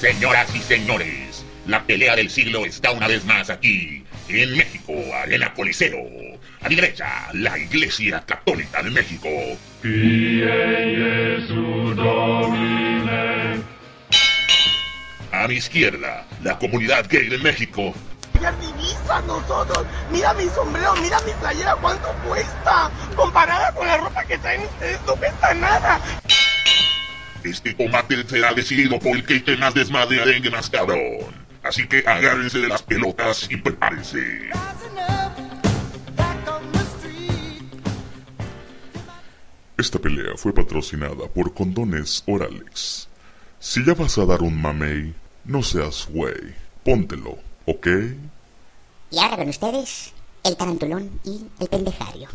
Señoras 0.00 0.54
y 0.56 0.58
señores, 0.60 1.44
la 1.66 1.84
pelea 1.84 2.16
del 2.16 2.30
siglo 2.30 2.64
está 2.64 2.90
una 2.90 3.06
vez 3.06 3.24
más 3.24 3.50
aquí, 3.50 4.02
en 4.28 4.56
México, 4.56 4.94
Arena 5.14 5.52
Coliseo. 5.54 5.98
A 6.62 6.68
mi 6.68 6.74
derecha, 6.74 7.28
la 7.34 7.58
Iglesia 7.58 8.22
Católica 8.26 8.82
de 8.82 8.90
México. 8.90 9.28
A 15.40 15.48
mi 15.48 15.54
izquierda, 15.54 16.26
la 16.42 16.58
comunidad 16.58 17.06
gay 17.08 17.26
de 17.30 17.38
México. 17.38 17.94
¡Qué 18.34 18.40
divisa 18.60 19.22
nosotros! 19.22 19.86
Mira 20.12 20.34
mi 20.34 20.44
sombrero, 20.50 20.94
mira 20.96 21.18
mi 21.20 21.32
playera, 21.40 21.74
¿cuánto 21.76 22.12
cuesta? 22.28 22.90
Comparada 23.16 23.72
con 23.72 23.86
la 23.86 23.96
ropa 23.96 24.22
que 24.26 24.36
traen 24.36 24.60
ustedes, 24.64 25.00
no 25.06 25.16
cuesta 25.16 25.54
nada. 25.54 25.98
Este 27.42 27.74
combate 27.74 28.22
será 28.28 28.52
decidido 28.52 28.98
por 28.98 29.16
el 29.16 29.24
que 29.24 29.56
más 29.56 29.72
desmadre 29.72 30.20
arengue 30.20 30.50
más 30.50 30.68
cabrón. 30.68 31.00
Así 31.62 31.88
que 31.88 32.04
agárrense 32.06 32.58
de 32.58 32.68
las 32.68 32.82
pelotas 32.82 33.48
y 33.50 33.56
prepárense. 33.56 34.50
Esta 39.78 39.98
pelea 39.98 40.36
fue 40.36 40.52
patrocinada 40.52 41.28
por 41.34 41.54
Condones 41.54 42.24
Oralex. 42.26 43.08
Si 43.58 43.82
ya 43.84 43.94
vas 43.94 44.18
a 44.18 44.26
dar 44.26 44.42
un 44.42 44.60
mamey, 44.60 45.14
no 45.44 45.62
seas 45.62 46.08
güey. 46.10 46.54
Póntelo, 46.84 47.38
¿ok? 47.66 47.86
Y 49.10 49.18
ahora 49.18 49.36
con 49.36 49.48
ustedes, 49.48 50.12
el 50.44 50.56
tarantulón 50.56 51.20
y 51.24 51.46
el 51.60 51.68
pendejario. 51.68 52.28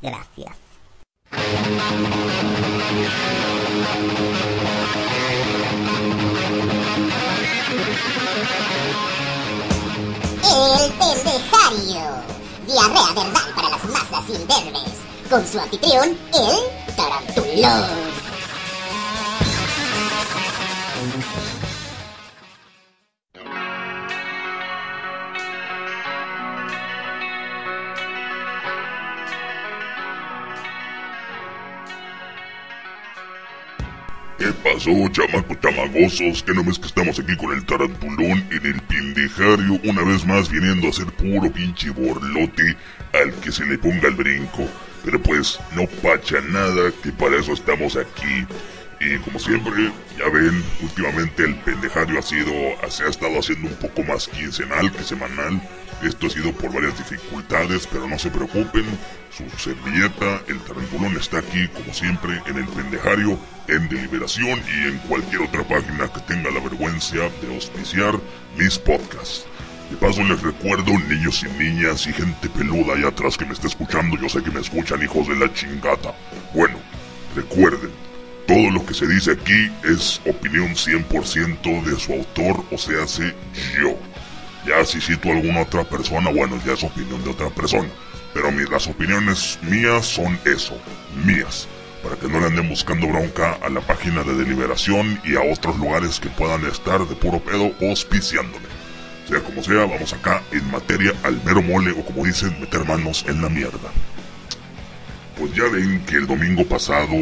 Gracias. 0.00 0.56
El 10.44 10.92
pendejario. 10.92 12.22
Diarrea 12.66 13.12
verbal 13.14 13.54
para 13.54 13.70
las 13.70 13.84
masas 13.84 14.28
imberbes. 14.28 14.92
Con 15.30 15.46
su 15.46 15.58
anfitrión, 15.58 16.16
el 16.34 16.96
tarantulón. 16.96 18.11
Pasó, 34.82 35.08
chamacos 35.10 35.60
chamagosos? 35.60 36.42
Que 36.42 36.54
no 36.54 36.64
ves 36.64 36.78
que 36.78 36.86
estamos 36.86 37.18
aquí 37.18 37.36
con 37.36 37.52
el 37.52 37.64
tarantulón 37.64 38.44
en 38.50 38.66
el 38.66 38.80
pendejario, 38.82 39.80
una 39.84 40.02
vez 40.02 40.26
más 40.26 40.50
viniendo 40.50 40.88
a 40.88 40.92
ser 40.92 41.06
puro 41.06 41.50
pinche 41.52 41.90
borlote 41.90 42.76
al 43.12 43.32
que 43.40 43.52
se 43.52 43.64
le 43.64 43.78
ponga 43.78 44.08
el 44.08 44.14
brinco. 44.14 44.68
Pero 45.04 45.20
pues, 45.20 45.58
no 45.74 45.86
pacha 46.02 46.40
nada, 46.40 46.92
que 47.02 47.12
para 47.12 47.36
eso 47.36 47.52
estamos 47.52 47.96
aquí. 47.96 48.46
Y 49.00 49.18
como 49.18 49.38
siempre, 49.38 49.90
ya 50.16 50.28
ven, 50.30 50.62
últimamente 50.80 51.44
el 51.44 51.56
pendejario 51.56 52.18
ha 52.18 52.22
sido, 52.22 52.52
se 52.88 53.04
ha 53.04 53.08
estado 53.08 53.38
haciendo 53.38 53.68
un 53.68 53.76
poco 53.76 54.02
más 54.04 54.28
quincenal 54.28 54.92
que 54.92 55.02
semanal. 55.02 55.60
Esto 56.02 56.26
ha 56.26 56.30
sido 56.30 56.52
por 56.52 56.72
varias 56.72 56.96
dificultades, 56.98 57.86
pero 57.86 58.08
no 58.08 58.18
se 58.18 58.30
preocupen. 58.30 58.84
Su 59.30 59.48
servilleta, 59.58 60.42
el 60.48 60.58
tarantulón 60.60 61.16
está 61.16 61.38
aquí, 61.38 61.68
como 61.68 61.92
siempre, 61.94 62.42
en 62.46 62.58
el 62.58 62.66
pendejario, 62.66 63.38
en 63.68 63.88
Deliberación 63.88 64.60
y 64.68 64.88
en 64.88 64.98
cualquier 65.08 65.42
otra 65.42 65.62
página 65.66 66.12
que 66.12 66.20
tenga 66.22 66.50
la 66.50 66.60
vergüenza 66.60 67.16
de 67.16 67.54
auspiciar 67.54 68.18
mis 68.58 68.78
podcasts. 68.78 69.46
De 69.90 69.96
paso 69.96 70.22
les 70.24 70.40
recuerdo, 70.40 70.92
niños 71.08 71.44
y 71.44 71.62
niñas 71.62 72.06
y 72.06 72.12
gente 72.12 72.48
peluda 72.48 72.94
allá 72.94 73.08
atrás 73.08 73.36
que 73.36 73.44
me 73.44 73.52
está 73.52 73.66
escuchando, 73.66 74.16
yo 74.16 74.28
sé 74.28 74.42
que 74.42 74.50
me 74.50 74.60
escuchan 74.60 75.02
hijos 75.02 75.28
de 75.28 75.36
la 75.36 75.52
chingata. 75.52 76.14
Bueno, 76.54 76.78
recuerden, 77.36 77.90
todo 78.46 78.70
lo 78.70 78.84
que 78.84 78.94
se 78.94 79.06
dice 79.06 79.32
aquí 79.32 79.70
es 79.84 80.20
opinión 80.26 80.74
100% 80.74 81.84
de 81.84 82.00
su 82.00 82.12
autor, 82.12 82.64
o 82.70 82.78
sea, 82.78 83.02
hace 83.04 83.34
yo. 83.78 83.96
Ya 84.66 84.84
si 84.84 85.00
cito 85.00 85.28
a 85.28 85.32
alguna 85.32 85.62
otra 85.62 85.84
persona, 85.84 86.30
bueno, 86.30 86.60
ya 86.64 86.74
es 86.74 86.84
opinión 86.84 87.22
de 87.24 87.30
otra 87.30 87.50
persona. 87.50 87.88
Pero 88.32 88.50
las 88.50 88.86
opiniones 88.86 89.58
mías 89.62 90.06
son 90.06 90.38
eso, 90.44 90.76
mías. 91.24 91.68
Para 92.02 92.16
que 92.16 92.28
no 92.28 92.40
le 92.40 92.46
anden 92.46 92.68
buscando 92.68 93.06
bronca 93.06 93.58
a 93.62 93.68
la 93.68 93.80
página 93.80 94.22
de 94.22 94.34
deliberación 94.34 95.20
y 95.24 95.36
a 95.36 95.42
otros 95.42 95.76
lugares 95.78 96.18
que 96.18 96.28
puedan 96.30 96.64
estar 96.64 97.06
de 97.06 97.14
puro 97.14 97.40
pedo 97.40 97.72
auspiciándome. 97.80 98.66
Sea 99.28 99.40
como 99.40 99.62
sea, 99.62 99.84
vamos 99.86 100.12
acá 100.12 100.42
en 100.50 100.68
materia 100.70 101.12
al 101.22 101.42
mero 101.44 101.62
mole 101.62 101.92
o 101.92 102.04
como 102.04 102.24
dicen, 102.24 102.58
meter 102.60 102.84
manos 102.86 103.24
en 103.28 103.42
la 103.42 103.48
mierda. 103.48 103.90
Pues 105.38 105.54
ya 105.54 105.64
ven 105.64 106.04
que 106.06 106.16
el 106.16 106.26
domingo 106.26 106.64
pasado 106.64 107.12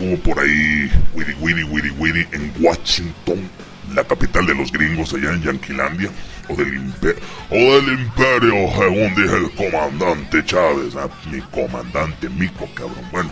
hubo 0.00 0.18
por 0.22 0.38
ahí 0.38 0.90
Wiri 1.14 1.34
Wiri 1.40 1.62
Wiri 1.64 1.90
Wiri 1.90 2.26
en 2.32 2.52
Washington, 2.60 3.48
la 3.92 4.04
capital 4.04 4.46
de 4.46 4.54
los 4.54 4.72
gringos 4.72 5.12
allá 5.12 5.32
en 5.32 5.42
Yanquilandia, 5.42 6.10
o 6.48 6.56
del 6.56 6.74
imperio, 6.74 7.22
o 7.50 7.54
del 7.54 8.00
imperio, 8.00 8.54
según 8.76 9.14
dije 9.14 9.36
el 9.36 9.50
comandante 9.52 10.44
Chávez, 10.44 10.94
ah, 10.96 11.08
mi 11.30 11.40
comandante 11.40 12.28
mico, 12.28 12.68
cabrón, 12.74 13.08
bueno. 13.10 13.30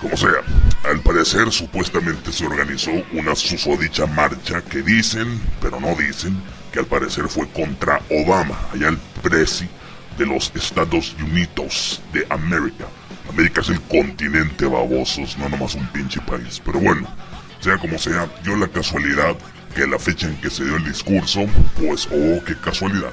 Como 0.00 0.16
sea, 0.16 0.42
al 0.84 1.00
parecer 1.00 1.50
supuestamente 1.50 2.30
se 2.30 2.46
organizó 2.46 2.90
una 3.12 3.34
susodicha 3.34 4.06
marcha 4.06 4.62
que 4.62 4.82
dicen, 4.82 5.40
pero 5.60 5.80
no 5.80 5.94
dicen, 5.94 6.36
que 6.70 6.80
al 6.80 6.86
parecer 6.86 7.28
fue 7.28 7.48
contra 7.48 8.02
Obama, 8.10 8.58
allá 8.72 8.88
el 8.88 8.98
presi 9.22 9.66
de 10.18 10.26
los 10.26 10.52
Estados 10.54 11.16
Unidos 11.18 12.02
de 12.12 12.26
América. 12.28 12.86
América 13.28 13.60
es 13.60 13.70
el 13.70 13.80
continente 13.82 14.66
babosos, 14.66 15.36
no 15.38 15.48
nomás 15.48 15.74
un 15.74 15.86
pinche 15.88 16.20
país. 16.20 16.60
Pero 16.64 16.78
bueno, 16.78 17.08
sea 17.60 17.78
como 17.78 17.98
sea, 17.98 18.28
dio 18.44 18.56
la 18.56 18.68
casualidad 18.68 19.36
que 19.74 19.86
la 19.86 19.98
fecha 19.98 20.26
en 20.26 20.40
que 20.40 20.50
se 20.50 20.64
dio 20.64 20.76
el 20.76 20.84
discurso, 20.84 21.46
pues 21.78 22.08
oh, 22.10 22.42
qué 22.44 22.56
casualidad. 22.56 23.12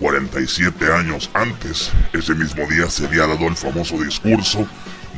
47 0.00 0.92
años 0.92 1.28
antes, 1.34 1.90
ese 2.12 2.34
mismo 2.34 2.66
día 2.66 2.88
se 2.88 3.06
había 3.06 3.26
dado 3.26 3.46
el 3.48 3.56
famoso 3.56 4.02
discurso 4.02 4.66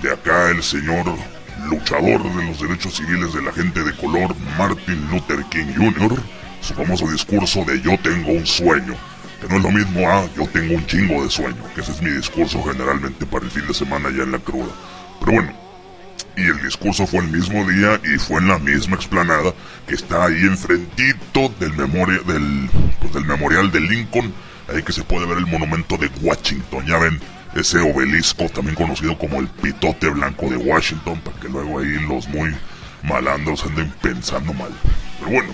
de 0.03 0.11
acá 0.11 0.51
el 0.51 0.63
señor 0.63 1.05
luchador 1.67 2.23
de 2.35 2.45
los 2.47 2.61
derechos 2.61 2.97
civiles 2.97 3.35
de 3.35 3.43
la 3.43 3.53
gente 3.53 3.85
de 3.85 3.95
color, 3.97 4.35
Martin 4.59 5.09
Luther 5.11 5.45
King 5.51 5.75
Jr., 5.77 6.19
su 6.61 6.75
famoso 6.75 7.11
discurso 7.11 7.65
de 7.65 7.81
yo 7.81 7.99
tengo 8.03 8.33
un 8.33 8.47
sueño, 8.47 8.95
que 9.41 9.49
no 9.49 9.57
es 9.57 9.63
lo 9.63 9.71
mismo 9.71 10.09
a 10.11 10.27
yo 10.35 10.47
tengo 10.49 10.75
un 10.75 10.87
chingo 10.87 11.23
de 11.23 11.31
sueño, 11.31 11.63
que 11.75 11.83
ese 11.83 11.93
es 11.93 12.03
mi 12.03 12.11
discurso 12.11 12.63
generalmente 12.63 13.27
para 13.27 13.45
el 13.45 13.51
fin 13.51 13.67
de 13.67 13.75
semana 13.75 14.11
ya 14.11 14.23
en 14.23 14.33
la 14.33 14.39
cruda. 14.39 14.73
Pero 15.21 15.33
bueno, 15.33 15.53
y 16.37 16.43
el 16.43 16.63
discurso 16.63 17.07
fue 17.07 17.21
el 17.21 17.29
mismo 17.29 17.69
día 17.71 18.01
y 18.05 18.19
fue 18.19 18.41
en 18.41 18.49
la 18.49 18.59
misma 18.59 18.97
explanada 18.97 19.53
que 19.87 19.95
está 19.95 20.25
ahí 20.25 20.41
enfrentito 20.43 21.53
del, 21.59 21.73
memoria, 21.75 22.19
del, 22.27 22.71
pues, 23.01 23.13
del 23.15 23.25
memorial 23.25 23.71
de 23.71 23.81
Lincoln, 23.81 24.33
ahí 24.69 24.83
que 24.83 24.93
se 24.93 25.05
puede 25.05 25.27
ver 25.27 25.39
el 25.39 25.47
monumento 25.47 25.97
de 25.97 26.11
Washington, 26.23 26.87
ya 26.87 26.99
ven, 26.99 27.21
ese 27.55 27.79
obelisco 27.79 28.49
también 28.49 28.77
conocido 28.77 29.19
como 29.19 29.41
el 29.41 29.49
pitote 29.49 30.09
blanco 30.09 30.49
de 30.49 30.57
Washington, 30.57 31.21
para 31.21 31.39
que 31.41 31.49
luego 31.49 31.81
ahí 31.81 31.99
los 32.09 32.29
muy 32.29 32.55
malandros 33.03 33.65
anden 33.65 33.93
pensando 34.01 34.53
mal. 34.53 34.71
Pero 35.19 35.33
bueno, 35.33 35.53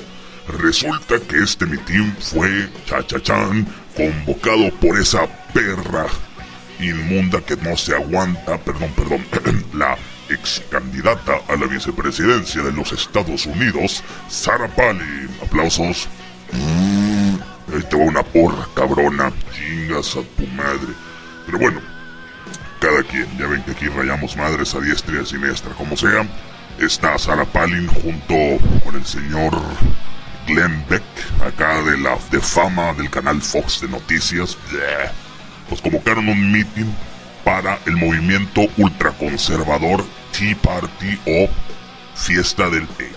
resulta 0.59 1.19
que 1.21 1.43
este 1.43 1.67
mitin 1.67 2.15
fue, 2.21 2.69
chachachán, 2.87 3.67
convocado 3.97 4.71
por 4.81 4.99
esa 4.99 5.27
perra 5.55 6.07
inmunda 6.79 7.41
que 7.41 7.57
no 7.57 7.77
se 7.77 7.95
aguanta, 7.95 8.59
perdón, 8.59 8.91
perdón, 8.95 9.25
candidata 10.71 11.41
a 11.49 11.57
la 11.57 11.67
vicepresidencia 11.67 12.63
de 12.63 12.73
los 12.73 12.93
Estados 12.93 13.47
Unidos, 13.47 14.03
Sarah 14.29 14.69
Palin. 14.69 15.29
Aplausos. 15.43 16.09
Mm, 16.53 17.35
ahí 17.75 17.83
te 17.89 17.97
va 17.97 18.05
una 18.05 18.23
porra, 18.23 18.67
cabrona. 18.75 19.33
Chingas 19.53 20.17
a 20.17 20.23
tu 20.37 20.47
madre. 20.49 20.93
Pero 21.47 21.59
bueno, 21.59 21.81
cada 22.81 23.03
quien. 23.03 23.27
Ya 23.39 23.47
ven 23.47 23.63
que 23.63 23.73
aquí 23.73 23.89
rayamos 23.89 24.37
madres 24.37 24.75
a 24.75 24.81
diestra 24.81 25.17
y 25.17 25.19
a 25.19 25.27
siniestra. 25.27 25.73
Como 25.75 25.97
sea, 25.97 26.27
está 26.79 27.19
Sarah 27.19 27.45
Palin 27.45 27.87
junto 27.89 28.35
con 28.85 28.95
el 28.95 29.05
señor 29.05 29.53
Glenn 30.47 30.85
Beck, 30.89 31.03
acá 31.45 31.83
de 31.83 31.99
la 31.99 32.17
de 32.31 32.41
fama 32.41 32.93
del 32.95 33.11
canal 33.11 33.43
Fox 33.43 33.81
de 33.81 33.89
noticias. 33.89 34.57
Pues 35.69 35.81
convocaron 35.81 36.29
un 36.29 36.53
meeting 36.53 36.87
para 37.47 37.79
el 37.87 37.97
movimiento 37.97 38.63
ultraconservador 38.77 40.05
Tea 40.37 40.57
Party 40.61 41.17
o 41.27 41.49
Fiesta 42.17 42.69
del 42.69 42.89
Té. 42.89 43.09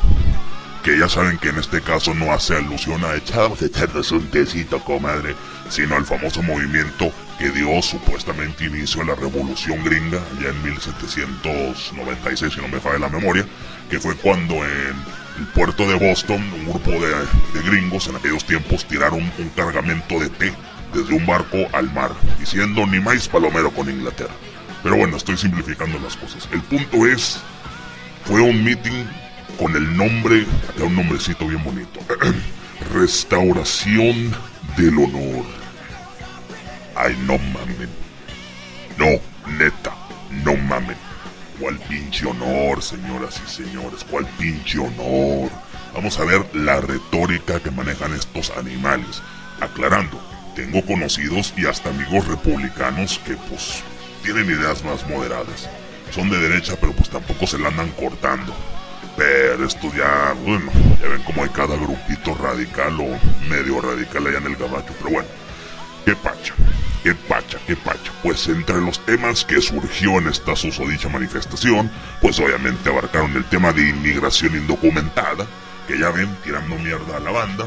Que 0.84 1.00
ya 1.00 1.10
saben 1.10 1.40
que 1.40 1.50
en 1.50 1.58
este 1.58 1.82
caso 1.82 2.14
no 2.14 2.32
hace 2.32 2.56
alusión 2.56 3.04
a 3.04 3.16
echamos 3.16 3.60
echarnos 3.64 4.12
un 4.12 4.30
tecito, 4.30 4.80
comadre, 4.82 5.36
sino 5.70 5.96
al 5.96 6.06
famoso 6.06 6.44
movimiento 6.44 7.12
que 7.40 7.50
dio 7.50 7.82
supuestamente 7.82 8.66
inicio 8.66 9.02
a 9.02 9.06
la 9.06 9.16
revolución 9.16 9.84
gringa 9.84 10.20
ya 10.40 10.50
en 10.50 10.64
1796, 10.64 12.54
si 12.54 12.62
no 12.62 12.68
me 12.68 12.80
falla 12.80 13.00
la 13.00 13.10
memoria, 13.10 13.48
que 13.90 14.00
fue 14.00 14.16
cuando 14.16 14.54
en 14.64 14.96
el 15.40 15.48
puerto 15.56 15.90
de 15.90 15.96
Boston 15.96 16.44
un 16.54 16.66
grupo 16.66 16.92
de, 16.92 17.10
de 17.10 17.68
gringos 17.68 18.08
en 18.08 18.18
aquellos 18.18 18.46
tiempos 18.46 18.86
tiraron 18.86 19.24
un 19.40 19.50
cargamento 19.56 20.20
de 20.20 20.30
té 20.30 20.54
desde 20.94 21.14
un 21.14 21.26
barco 21.26 21.58
al 21.74 21.92
mar, 21.94 22.12
diciendo 22.40 22.86
ni 22.86 23.00
más 23.00 23.28
palomero 23.28 23.72
con 23.72 23.90
Inglaterra. 23.90 24.34
Pero 24.84 24.96
bueno, 24.96 25.18
estoy 25.18 25.38
simplificando 25.38 26.00
las 26.00 26.16
cosas. 26.16 26.48
El 26.52 26.62
punto 26.62 27.06
es, 27.06 27.40
fue 28.26 28.42
un 28.42 28.64
meeting 28.64 29.06
con 29.58 29.76
el 29.76 29.96
nombre, 29.96 30.46
acá 30.70 30.84
un 30.86 30.96
nombrecito 30.96 31.48
bien 31.48 31.64
bonito, 31.64 32.00
Restauración 32.94 34.34
del 34.78 34.98
Honor. 34.98 35.46
Ay, 36.96 37.16
no 37.26 37.38
mamen. 37.38 37.90
No, 38.98 39.08
neta, 39.58 39.94
no 40.44 40.56
mamen. 40.56 40.98
¿Cuál 41.60 41.78
pinche 41.78 42.26
honor, 42.26 42.82
señoras 42.82 43.42
y 43.46 43.50
señores? 43.50 44.06
¿Cuál 44.10 44.26
pinche 44.38 44.80
honor? 44.80 45.50
Vamos 45.94 46.18
a 46.20 46.24
ver 46.24 46.46
la 46.54 46.80
retórica 46.80 47.60
que 47.60 47.72
manejan 47.72 48.14
estos 48.14 48.52
animales. 48.52 49.22
Aclarando, 49.60 50.22
tengo 50.60 50.86
conocidos 50.86 51.54
y 51.56 51.66
hasta 51.66 51.90
amigos 51.90 52.28
republicanos 52.28 53.20
que 53.26 53.36
pues 53.50 53.82
tienen 54.24 54.46
ideas 54.46 54.84
más 54.84 55.08
moderadas. 55.08 55.70
Son 56.12 56.30
de 56.30 56.38
derecha 56.38 56.76
pero 56.80 56.92
pues 56.92 57.10
tampoco 57.10 57.48
se 57.48 57.58
la 57.58 57.70
andan 57.70 57.90
cortando. 57.92 58.54
Pero 59.16 59.66
esto 59.66 59.92
ya, 59.96 60.34
bueno, 60.46 60.72
ya 61.02 61.08
ven 61.08 61.24
como 61.24 61.44
hay 61.44 61.50
cada 61.50 61.76
grupito 61.76 62.36
radical 62.36 63.00
o 63.00 63.48
medio 63.50 63.82
radical 63.82 64.28
allá 64.28 64.38
en 64.40 64.48
el 64.48 64.56
gabacho. 64.56 64.94
Pero 64.98 65.12
bueno, 65.12 65.30
qué 66.06 66.16
pacha, 66.16 66.54
qué 67.04 67.16
pacha, 67.16 67.58
qué 67.66 67.76
pacha. 67.76 68.12
Pues 68.22 68.48
entre 68.48 68.82
los 68.82 69.00
temas 69.06 69.46
que 69.46 69.62
surgió 69.62 70.18
en 70.18 70.28
esta 70.28 70.56
susodicha 70.56 71.10
manifestación, 71.10 71.90
pues 72.22 72.40
obviamente 72.40 72.90
abarcaron 72.90 73.36
el 73.36 73.46
tema 73.46 73.72
de 73.72 73.90
inmigración 73.90 74.56
indocumentada, 74.56 75.46
que 75.88 75.98
ya 75.98 76.10
ven 76.12 76.30
tirando 76.44 76.76
mierda 76.76 77.18
a 77.18 77.20
la 77.20 77.32
banda, 77.32 77.66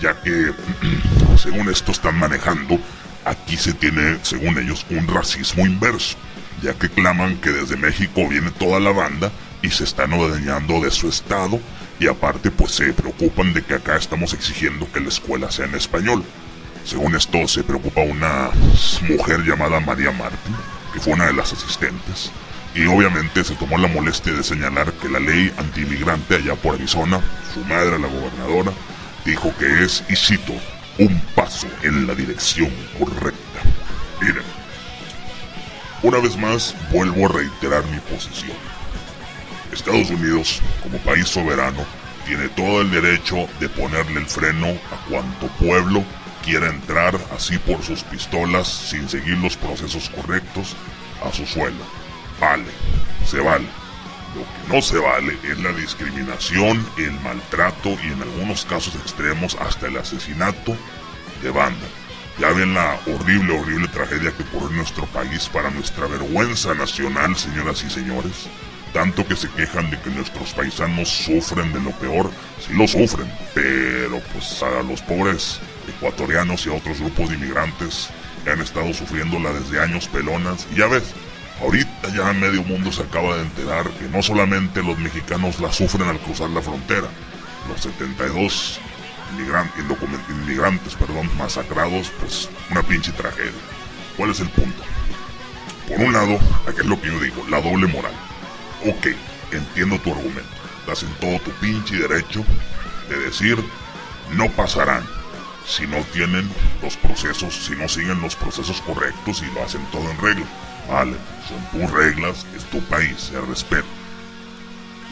ya 0.00 0.20
que, 0.20 0.52
según 1.38 1.68
esto 1.68 1.92
están 1.92 2.18
manejando, 2.18 2.78
aquí 3.24 3.56
se 3.56 3.72
tiene, 3.72 4.18
según 4.22 4.58
ellos, 4.58 4.84
un 4.90 5.06
racismo 5.06 5.64
inverso, 5.64 6.16
ya 6.62 6.74
que 6.74 6.88
claman 6.88 7.36
que 7.36 7.50
desde 7.50 7.76
México 7.76 8.28
viene 8.28 8.50
toda 8.50 8.80
la 8.80 8.90
banda 8.90 9.30
y 9.62 9.70
se 9.70 9.84
están 9.84 10.12
adueñando 10.12 10.80
de 10.80 10.90
su 10.90 11.08
estado 11.08 11.60
y 12.00 12.06
aparte 12.06 12.50
pues 12.50 12.72
se 12.72 12.92
preocupan 12.92 13.52
de 13.52 13.62
que 13.62 13.74
acá 13.74 13.96
estamos 13.96 14.32
exigiendo 14.32 14.90
que 14.92 15.00
la 15.00 15.08
escuela 15.08 15.50
sea 15.50 15.66
en 15.66 15.74
español. 15.74 16.24
Según 16.84 17.14
esto 17.14 17.46
se 17.48 17.62
preocupa 17.62 18.00
una 18.00 18.50
mujer 19.08 19.40
llamada 19.44 19.80
María 19.80 20.10
Martín, 20.10 20.56
que 20.92 21.00
fue 21.00 21.12
una 21.12 21.26
de 21.26 21.34
las 21.34 21.52
asistentes, 21.52 22.30
y 22.74 22.86
obviamente 22.86 23.44
se 23.44 23.54
tomó 23.56 23.78
la 23.78 23.88
molestia 23.88 24.32
de 24.32 24.44
señalar 24.44 24.92
que 24.94 25.08
la 25.08 25.20
ley 25.20 25.52
antiinmigrante 25.58 26.36
allá 26.36 26.54
por 26.54 26.76
Arizona, 26.76 27.20
su 27.52 27.64
madre, 27.64 27.98
la 27.98 28.08
gobernadora, 28.08 28.72
dijo 29.24 29.52
que 29.58 29.84
es, 29.84 30.04
y 30.08 30.16
cito, 30.16 30.54
un 30.98 31.20
paso 31.34 31.68
en 31.82 32.06
la 32.06 32.14
dirección 32.14 32.70
correcta. 32.98 33.60
Miren, 34.20 34.42
una 36.02 36.18
vez 36.18 36.36
más 36.36 36.74
vuelvo 36.90 37.26
a 37.26 37.32
reiterar 37.32 37.84
mi 37.86 37.98
posición. 38.00 38.56
Estados 39.72 40.10
Unidos, 40.10 40.60
como 40.82 40.98
país 40.98 41.28
soberano, 41.28 41.84
tiene 42.26 42.48
todo 42.48 42.82
el 42.82 42.90
derecho 42.90 43.48
de 43.60 43.68
ponerle 43.68 44.20
el 44.20 44.26
freno 44.26 44.66
a 44.66 45.08
cuanto 45.08 45.46
pueblo 45.58 46.04
quiera 46.44 46.68
entrar 46.68 47.18
así 47.36 47.58
por 47.58 47.82
sus 47.82 48.02
pistolas 48.02 48.66
sin 48.68 49.08
seguir 49.08 49.38
los 49.38 49.56
procesos 49.56 50.08
correctos 50.10 50.74
a 51.24 51.32
su 51.32 51.46
suelo. 51.46 51.84
Vale, 52.40 52.70
se 53.26 53.40
vale. 53.40 53.66
Lo 54.34 54.42
que 54.42 54.74
no 54.74 54.82
se 54.82 54.98
vale 54.98 55.38
es 55.42 55.58
la 55.58 55.72
discriminación, 55.72 56.86
el 56.98 57.12
maltrato 57.20 57.96
y 58.02 58.12
en 58.12 58.22
algunos 58.22 58.64
casos 58.64 58.94
extremos 58.96 59.56
hasta 59.60 59.86
el 59.86 59.96
asesinato 59.96 60.76
de 61.42 61.50
banda. 61.50 61.86
Ya 62.38 62.50
ven 62.50 62.74
la 62.74 63.00
horrible, 63.06 63.58
horrible 63.58 63.88
tragedia 63.88 64.30
que 64.30 64.44
ocurrió 64.44 64.76
nuestro 64.76 65.06
país 65.06 65.48
para 65.48 65.70
nuestra 65.70 66.06
vergüenza 66.06 66.74
nacional, 66.74 67.36
señoras 67.36 67.82
y 67.82 67.90
señores. 67.90 68.48
Tanto 68.92 69.26
que 69.26 69.36
se 69.36 69.50
quejan 69.50 69.90
de 69.90 70.00
que 70.00 70.10
nuestros 70.10 70.52
paisanos 70.52 71.08
sufren 71.08 71.72
de 71.72 71.80
lo 71.80 71.90
peor, 71.92 72.30
sí 72.64 72.72
lo 72.74 72.86
sufren, 72.86 73.30
pero 73.54 74.20
pues 74.32 74.62
a 74.62 74.82
los 74.82 75.02
pobres 75.02 75.60
ecuatorianos 75.88 76.64
y 76.66 76.70
a 76.70 76.74
otros 76.74 77.00
grupos 77.00 77.28
de 77.28 77.34
inmigrantes 77.34 78.08
que 78.44 78.50
han 78.50 78.60
estado 78.60 78.92
sufriéndola 78.94 79.52
desde 79.52 79.80
años 79.80 80.08
pelonas, 80.08 80.66
y 80.72 80.78
ya 80.78 80.86
ves, 80.86 81.12
Ahorita 81.60 82.08
ya 82.14 82.32
medio 82.32 82.62
mundo 82.62 82.92
se 82.92 83.02
acaba 83.02 83.36
de 83.36 83.42
enterar 83.42 83.88
que 83.90 84.08
no 84.08 84.22
solamente 84.22 84.82
los 84.82 84.98
mexicanos 84.98 85.58
la 85.60 85.72
sufren 85.72 86.08
al 86.08 86.18
cruzar 86.20 86.50
la 86.50 86.62
frontera, 86.62 87.08
los 87.68 87.80
72 87.80 88.80
inmigrantes 90.28 90.94
perdón, 90.94 91.28
masacrados, 91.36 92.12
pues 92.20 92.48
una 92.70 92.82
pinche 92.82 93.12
tragedia. 93.12 93.52
¿Cuál 94.16 94.30
es 94.30 94.40
el 94.40 94.48
punto? 94.50 94.82
Por 95.88 95.98
un 96.00 96.12
lado, 96.12 96.38
aquí 96.66 96.80
es 96.80 96.86
lo 96.86 97.00
que 97.00 97.08
yo 97.08 97.18
digo, 97.20 97.44
la 97.48 97.60
doble 97.60 97.86
moral. 97.86 98.12
Ok, 98.86 99.08
entiendo 99.50 99.98
tu 99.98 100.12
argumento. 100.12 100.48
Estás 100.80 101.02
en 101.02 101.12
todo 101.14 101.38
tu 101.40 101.50
pinche 101.60 101.96
derecho 101.96 102.44
de 103.08 103.18
decir, 103.18 103.58
no 104.34 104.48
pasarán 104.52 105.04
si 105.66 105.86
no 105.86 105.98
tienen 106.12 106.48
los 106.82 106.96
procesos, 106.96 107.54
si 107.54 107.74
no 107.74 107.88
siguen 107.88 108.20
los 108.20 108.36
procesos 108.36 108.80
correctos 108.82 109.42
y 109.42 109.54
lo 109.54 109.64
hacen 109.64 109.84
todo 109.90 110.08
en 110.10 110.18
regla. 110.20 110.46
Vale, 110.88 111.14
son 111.46 111.80
tus 111.80 111.90
reglas, 111.90 112.46
es 112.56 112.64
tu 112.64 112.80
país, 112.82 113.14
se 113.18 113.40
respeta. 113.42 113.86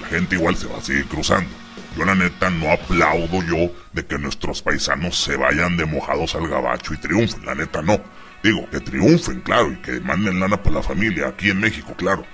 La 0.01 0.07
gente 0.09 0.37
igual 0.37 0.57
se 0.57 0.67
va 0.67 0.79
a 0.79 0.83
seguir 0.83 1.07
cruzando. 1.07 1.51
Yo 1.97 2.05
la 2.05 2.15
neta 2.15 2.51
no 2.51 2.71
aplaudo 2.71 3.43
yo 3.43 3.73
de 3.93 4.07
que 4.07 4.19
nuestros 4.19 4.63
paisanos 4.63 5.19
se 5.19 5.37
vayan 5.37 5.77
de 5.77 5.87
mojados 5.87 6.35
al 6.35 6.49
gabacho 6.49 6.95
y 6.95 6.99
triunfen, 6.99 7.45
la 7.45 7.55
neta 7.55 7.83
no. 7.83 8.01
Digo, 8.43 8.69
que 8.71 8.81
triunfen, 8.81 9.41
claro, 9.41 9.73
y 9.73 9.77
que 9.77 10.01
manden 10.01 10.41
lana 10.41 10.63
para 10.63 10.77
la 10.77 10.83
familia, 10.83 11.29
aquí 11.29 11.51
en 11.51 11.61
México, 11.61 11.95
claro. 11.97 12.25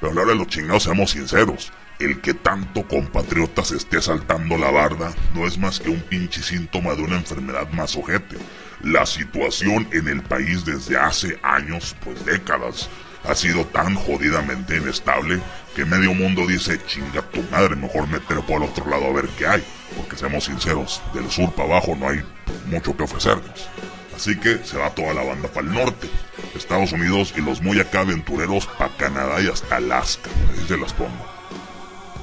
Pero 0.00 0.12
a 0.12 0.14
la 0.14 0.22
hora 0.22 0.32
de 0.32 0.38
los 0.38 0.48
chingados, 0.48 0.82
seamos 0.82 1.10
sinceros. 1.10 1.72
El 2.00 2.22
que 2.22 2.32
tanto 2.32 2.88
compatriotas 2.88 3.72
esté 3.72 4.00
saltando 4.00 4.56
la 4.56 4.70
barda 4.70 5.12
no 5.34 5.46
es 5.46 5.58
más 5.58 5.78
que 5.78 5.90
un 5.90 6.00
pinche 6.00 6.42
síntoma 6.42 6.94
de 6.94 7.02
una 7.02 7.16
enfermedad 7.16 7.68
más 7.72 7.94
ojete. 7.94 8.38
La 8.82 9.04
situación 9.04 9.86
en 9.92 10.08
el 10.08 10.22
país 10.22 10.64
desde 10.64 10.96
hace 10.96 11.38
años, 11.42 11.94
pues 12.02 12.24
décadas, 12.24 12.88
ha 13.24 13.34
sido 13.34 13.66
tan 13.66 13.94
jodidamente 13.96 14.78
inestable 14.78 15.42
que 15.76 15.84
medio 15.84 16.14
mundo 16.14 16.46
dice, 16.46 16.80
chinga 16.86 17.20
tu 17.20 17.42
madre, 17.50 17.76
mejor 17.76 18.08
meter 18.08 18.40
por 18.46 18.62
el 18.62 18.70
otro 18.70 18.88
lado 18.88 19.08
a 19.08 19.12
ver 19.12 19.28
qué 19.36 19.46
hay. 19.46 19.64
Porque 19.94 20.16
seamos 20.16 20.44
sinceros, 20.44 21.02
del 21.12 21.30
sur 21.30 21.52
para 21.52 21.68
abajo 21.68 21.94
no 21.96 22.08
hay 22.08 22.22
mucho 22.64 22.96
que 22.96 23.02
ofrecernos. 23.02 23.68
Así 24.16 24.36
que 24.36 24.64
se 24.64 24.78
va 24.78 24.94
toda 24.94 25.12
la 25.12 25.22
banda 25.22 25.48
para 25.48 25.66
el 25.66 25.74
norte. 25.74 26.08
Estados 26.54 26.92
Unidos 26.92 27.34
y 27.36 27.42
los 27.42 27.60
muy 27.60 27.78
acá 27.78 28.00
aventureros 28.00 28.66
para 28.78 28.96
Canadá 28.96 29.42
y 29.42 29.48
hasta 29.48 29.76
Alaska. 29.76 30.30
Así 30.54 30.66
se 30.66 30.78
las 30.78 30.94
pongo. 30.94 31.39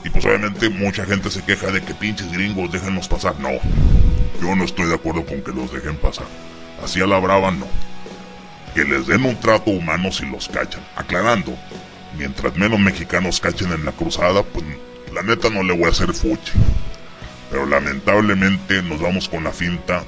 Y 0.08 0.10
pues 0.10 0.24
obviamente 0.24 0.70
mucha 0.70 1.06
gente 1.06 1.30
se 1.30 1.44
queja 1.44 1.68
de 1.68 1.82
que 1.82 1.94
pinches 1.94 2.32
gringos 2.32 2.72
déjennos 2.72 3.10
pasar. 3.10 3.38
No, 3.42 3.50
yo 4.42 4.56
no 4.56 4.64
estoy 4.64 4.88
de 4.88 4.96
acuerdo 4.96 5.26
con 5.26 5.42
que 5.42 5.52
los 5.52 5.70
dejen 5.74 5.98
pasar. 5.98 6.28
Así 6.82 7.02
a 7.02 7.08
la 7.08 7.20
brava 7.20 7.52
no. 7.52 7.68
Que 8.74 8.86
les 8.86 9.06
den 9.06 9.26
un 9.26 9.38
trato 9.38 9.70
humano 9.70 10.10
si 10.14 10.26
los 10.26 10.48
cachan. 10.48 10.82
Aclarando, 10.96 11.54
mientras 12.18 12.56
menos 12.56 12.80
mexicanos 12.80 13.42
cachen 13.42 13.74
en 13.74 13.84
la 13.84 13.92
cruzada, 13.92 14.44
pues 14.44 14.64
la 15.14 15.24
neta 15.24 15.50
no 15.50 15.62
le 15.62 15.74
voy 15.74 15.88
a 15.88 15.90
hacer 15.90 16.14
fuche. 16.14 16.54
Pero 17.52 17.66
lamentablemente 17.66 18.82
nos 18.84 19.02
vamos 19.02 19.28
con 19.28 19.44
la 19.44 19.52
finta 19.52 20.06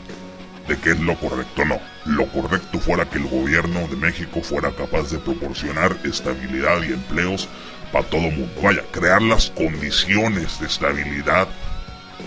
de 0.70 0.78
que 0.78 0.92
es 0.92 1.00
lo 1.00 1.16
correcto 1.20 1.66
no. 1.66 1.80
lo 2.06 2.28
correcto 2.28 2.80
fuera 2.80 3.10
que 3.10 3.18
el 3.18 3.28
gobierno 3.28 3.88
de 3.88 3.96
México 3.96 4.42
fuera 4.42 4.72
capaz 4.72 5.10
de 5.12 5.18
proporcionar 5.18 5.98
estabilidad 6.04 6.82
y 6.84 6.94
empleos 6.94 7.50
para 7.92 8.06
todo 8.08 8.22
mundo. 8.22 8.62
Vaya, 8.62 8.84
crear 8.92 9.22
las 9.22 9.50
condiciones 9.50 10.60
de 10.60 10.68
estabilidad, 10.68 11.48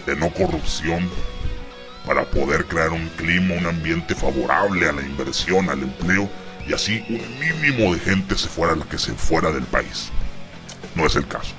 de 0.07 0.17
no 0.17 0.31
corrupción, 0.31 1.09
para 2.05 2.25
poder 2.25 2.65
crear 2.67 2.91
un 2.91 3.09
clima, 3.11 3.55
un 3.55 3.67
ambiente 3.67 4.15
favorable 4.15 4.89
a 4.89 4.93
la 4.93 5.03
inversión, 5.03 5.71
al 5.71 5.83
empleo, 5.83 6.29
y 6.67 6.73
así 6.73 7.05
un 7.09 7.39
mínimo 7.39 7.95
de 7.95 8.01
gente 8.01 8.37
se 8.37 8.49
fuera 8.49 8.75
que 8.91 8.99
se 8.99 9.13
fuera 9.13 9.53
del 9.53 9.65
país. 9.65 10.11
No 10.97 11.07
es 11.07 11.15
el 11.15 11.29
caso. 11.29 11.55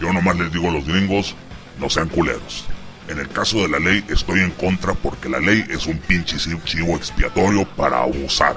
Yo 0.00 0.12
nomás 0.12 0.36
les 0.36 0.52
digo 0.52 0.68
a 0.70 0.72
los 0.72 0.86
gringos, 0.86 1.36
no 1.78 1.88
sean 1.88 2.08
culeros. 2.08 2.66
En 3.08 3.18
el 3.18 3.28
caso 3.28 3.58
de 3.62 3.68
la 3.68 3.78
ley 3.78 4.04
estoy 4.08 4.40
en 4.40 4.50
contra 4.52 4.94
porque 4.94 5.28
la 5.28 5.40
ley 5.40 5.64
es 5.68 5.86
un 5.86 5.98
pinche 5.98 6.36
chivo 6.36 6.96
expiatorio 6.96 7.64
para 7.76 8.02
abusar. 8.02 8.56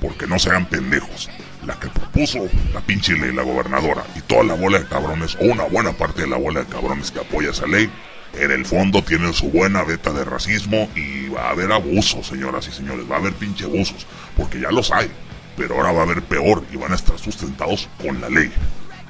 Porque 0.00 0.26
no 0.26 0.38
sean 0.38 0.66
pendejos. 0.66 1.28
La 1.66 1.78
que 1.78 1.88
propuso 1.88 2.48
la 2.72 2.80
pinche 2.80 3.12
ley, 3.12 3.34
la 3.34 3.42
gobernadora, 3.42 4.02
y 4.16 4.20
toda 4.22 4.44
la 4.44 4.54
bola 4.54 4.78
de 4.78 4.86
cabrones, 4.86 5.36
o 5.36 5.44
una 5.44 5.64
buena 5.64 5.92
parte 5.92 6.22
de 6.22 6.28
la 6.28 6.38
bola 6.38 6.60
de 6.60 6.66
cabrones 6.66 7.10
que 7.10 7.20
apoya 7.20 7.50
esa 7.50 7.66
ley, 7.66 7.90
en 8.34 8.50
el 8.50 8.64
fondo 8.64 9.02
tienen 9.02 9.34
su 9.34 9.50
buena 9.50 9.82
beta 9.82 10.12
de 10.12 10.24
racismo 10.24 10.88
y 10.94 11.28
va 11.28 11.48
a 11.48 11.50
haber 11.50 11.72
abusos, 11.72 12.28
señoras 12.28 12.66
y 12.68 12.72
señores, 12.72 13.04
va 13.10 13.16
a 13.16 13.18
haber 13.18 13.34
pinche 13.34 13.64
abusos, 13.64 14.06
porque 14.36 14.60
ya 14.60 14.70
los 14.70 14.90
hay, 14.92 15.10
pero 15.56 15.74
ahora 15.74 15.92
va 15.92 16.00
a 16.00 16.04
haber 16.04 16.22
peor 16.22 16.64
y 16.72 16.76
van 16.76 16.92
a 16.92 16.96
estar 16.96 17.18
sustentados 17.18 17.88
con 18.02 18.20
la 18.20 18.30
ley. 18.30 18.50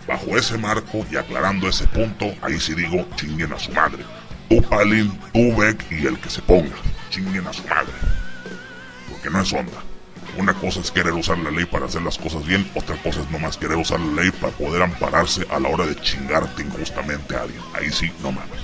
Bajo 0.09 0.37
ese 0.37 0.59
marco 0.59 1.07
y 1.11 1.17
aclarando 1.17 1.69
ese 1.69 1.87
punto, 1.87 2.35
ahí 2.43 2.59
sí 2.59 2.75
digo, 2.75 3.07
chinguen 3.15 3.53
a 3.53 3.59
su 3.59 3.71
madre. 3.73 4.05
Tú 4.51 4.61
Palin, 4.63 5.17
tú 5.33 5.55
Beck 5.57 5.87
y 5.93 6.07
el 6.09 6.19
que 6.19 6.29
se 6.29 6.43
ponga, 6.43 6.75
chinguen 7.09 7.47
a 7.47 7.53
su 7.53 7.63
madre. 7.69 7.93
Porque 9.09 9.31
no 9.31 9.41
es 9.41 9.53
onda. 9.53 9.81
Una 10.37 10.53
cosa 10.55 10.81
es 10.81 10.91
querer 10.91 11.13
usar 11.13 11.39
la 11.39 11.53
ley 11.53 11.67
para 11.67 11.87
hacer 11.87 12.03
las 12.03 12.19
cosas 12.19 12.45
bien, 12.45 12.69
otra 12.75 12.97
cosa 12.97 13.21
es 13.21 13.31
nomás 13.31 13.57
querer 13.57 13.77
usar 13.77 14.01
la 14.01 14.23
ley 14.23 14.33
para 14.33 14.53
poder 14.53 14.83
ampararse 14.83 15.47
a 15.53 15.61
la 15.61 15.69
hora 15.69 15.87
de 15.87 15.95
chingarte 15.95 16.63
injustamente 16.63 17.37
a 17.37 17.43
alguien. 17.43 17.63
Ahí 17.75 17.93
sí, 17.93 18.11
no 18.23 18.33
mames. 18.33 18.61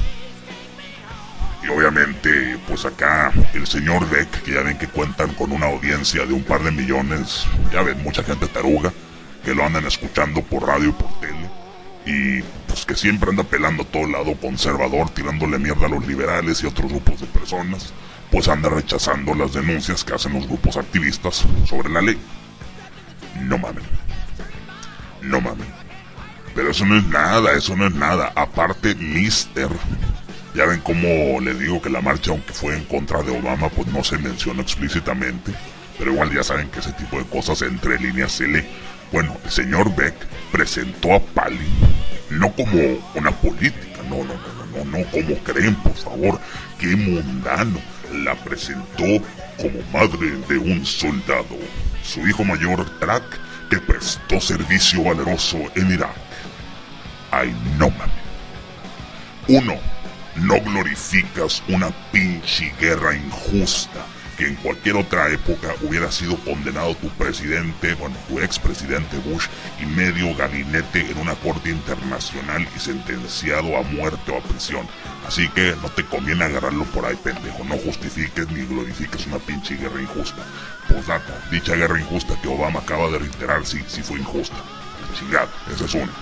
Y 1.62 1.68
obviamente, 1.68 2.58
pues 2.66 2.84
acá 2.84 3.32
el 3.54 3.68
señor 3.68 4.10
Beck, 4.10 4.42
que 4.42 4.54
ya 4.54 4.62
ven 4.62 4.78
que 4.78 4.88
cuentan 4.88 5.34
con 5.34 5.52
una 5.52 5.66
audiencia 5.66 6.26
de 6.26 6.32
un 6.32 6.42
par 6.42 6.64
de 6.64 6.72
millones, 6.72 7.46
ya 7.72 7.82
ven, 7.82 8.02
mucha 8.02 8.24
gente 8.24 8.48
taruga, 8.48 8.92
que 9.44 9.54
lo 9.54 9.64
andan 9.64 9.86
escuchando 9.86 10.42
por 10.42 10.66
radio 10.66 10.88
y 10.88 10.92
por 10.92 11.20
tele. 11.20 11.45
Y 12.06 12.40
pues 12.68 12.86
que 12.86 12.94
siempre 12.94 13.30
anda 13.30 13.42
pelando 13.42 13.82
a 13.82 13.86
todo 13.86 14.06
lado 14.06 14.34
conservador, 14.40 15.10
tirándole 15.10 15.58
mierda 15.58 15.86
a 15.86 15.90
los 15.90 16.06
liberales 16.06 16.62
y 16.62 16.66
otros 16.66 16.90
grupos 16.90 17.20
de 17.20 17.26
personas, 17.26 17.92
pues 18.30 18.48
anda 18.48 18.68
rechazando 18.68 19.34
las 19.34 19.52
denuncias 19.52 20.04
que 20.04 20.14
hacen 20.14 20.32
los 20.32 20.46
grupos 20.46 20.76
activistas 20.76 21.44
sobre 21.66 21.90
la 21.90 22.00
ley. 22.00 22.16
No 23.42 23.58
mamen. 23.58 23.84
No 25.20 25.40
mamen. 25.40 25.66
Pero 26.54 26.70
eso 26.70 26.86
no 26.86 26.96
es 26.96 27.04
nada, 27.06 27.52
eso 27.52 27.76
no 27.76 27.86
es 27.86 27.94
nada. 27.94 28.32
Aparte, 28.34 28.94
Mister 28.94 29.68
ya 30.56 30.64
ven 30.64 30.80
cómo 30.80 31.38
le 31.40 31.52
digo 31.52 31.82
que 31.82 31.90
la 31.90 32.00
marcha, 32.00 32.30
aunque 32.30 32.54
fue 32.54 32.74
en 32.74 32.84
contra 32.84 33.22
de 33.22 33.38
Obama, 33.38 33.68
pues 33.68 33.88
no 33.88 34.02
se 34.02 34.16
mencionó 34.16 34.62
explícitamente. 34.62 35.52
Pero 35.98 36.12
igual 36.12 36.32
ya 36.32 36.42
saben 36.42 36.70
que 36.70 36.78
ese 36.78 36.92
tipo 36.94 37.18
de 37.18 37.26
cosas 37.26 37.60
entre 37.60 37.98
líneas 38.00 38.32
se 38.32 38.48
lee. 38.48 38.64
Bueno, 39.12 39.36
el 39.44 39.50
señor 39.50 39.94
Beck 39.94 40.14
presentó 40.50 41.14
a 41.14 41.20
Palin 41.20 41.96
no 42.30 42.52
como 42.52 42.78
una 43.14 43.30
política, 43.30 44.02
no, 44.08 44.16
no, 44.16 44.34
no, 44.34 44.84
no, 44.84 44.98
no, 44.98 45.04
como 45.10 45.36
creen, 45.44 45.74
por 45.76 45.94
favor, 45.94 46.40
qué 46.78 46.96
mundano. 46.96 47.80
La 48.12 48.34
presentó 48.36 49.04
como 49.56 49.80
madre 49.92 50.30
de 50.48 50.58
un 50.58 50.86
soldado, 50.86 51.56
su 52.02 52.26
hijo 52.26 52.44
mayor, 52.44 52.84
Trak, 53.00 53.24
que 53.68 53.78
prestó 53.78 54.40
servicio 54.40 55.02
valeroso 55.02 55.58
en 55.74 55.92
Irak. 55.92 56.16
Ay, 57.30 57.54
no. 57.78 57.92
Uno, 59.48 59.74
no 60.36 60.60
glorificas 60.60 61.62
una 61.68 61.90
pinche 62.12 62.72
guerra 62.80 63.14
injusta 63.14 64.04
que 64.36 64.46
en 64.46 64.56
cualquier 64.56 64.96
otra 64.96 65.30
época 65.30 65.74
hubiera 65.82 66.12
sido 66.12 66.36
condenado 66.38 66.94
tu 66.96 67.08
presidente, 67.10 67.94
bueno, 67.94 68.16
tu 68.28 68.38
expresidente 68.40 69.16
Bush 69.18 69.46
y 69.80 69.86
medio 69.86 70.34
gabinete 70.36 71.10
en 71.10 71.18
una 71.18 71.34
corte 71.36 71.70
internacional 71.70 72.66
y 72.74 72.78
sentenciado 72.78 73.76
a 73.76 73.82
muerte 73.82 74.30
o 74.30 74.38
a 74.38 74.42
prisión. 74.42 74.86
Así 75.26 75.48
que 75.50 75.74
no 75.82 75.88
te 75.88 76.04
conviene 76.04 76.44
agarrarlo 76.44 76.84
por 76.84 77.06
ahí, 77.06 77.16
pendejo. 77.16 77.64
No 77.64 77.76
justifiques 77.78 78.48
ni 78.50 78.64
glorifiques 78.64 79.26
una 79.26 79.38
pinche 79.38 79.76
guerra 79.76 80.00
injusta. 80.00 80.42
Posdata, 80.88 81.48
dicha 81.50 81.74
guerra 81.74 81.98
injusta 81.98 82.40
que 82.40 82.48
Obama 82.48 82.80
acaba 82.80 83.08
de 83.10 83.18
reiterar, 83.18 83.66
sí, 83.66 83.82
sí 83.88 84.02
fue 84.02 84.18
injusta. 84.18 84.56
Chingada, 85.18 85.48
esa 85.74 85.84
es 85.84 85.94
una. 85.94 86.12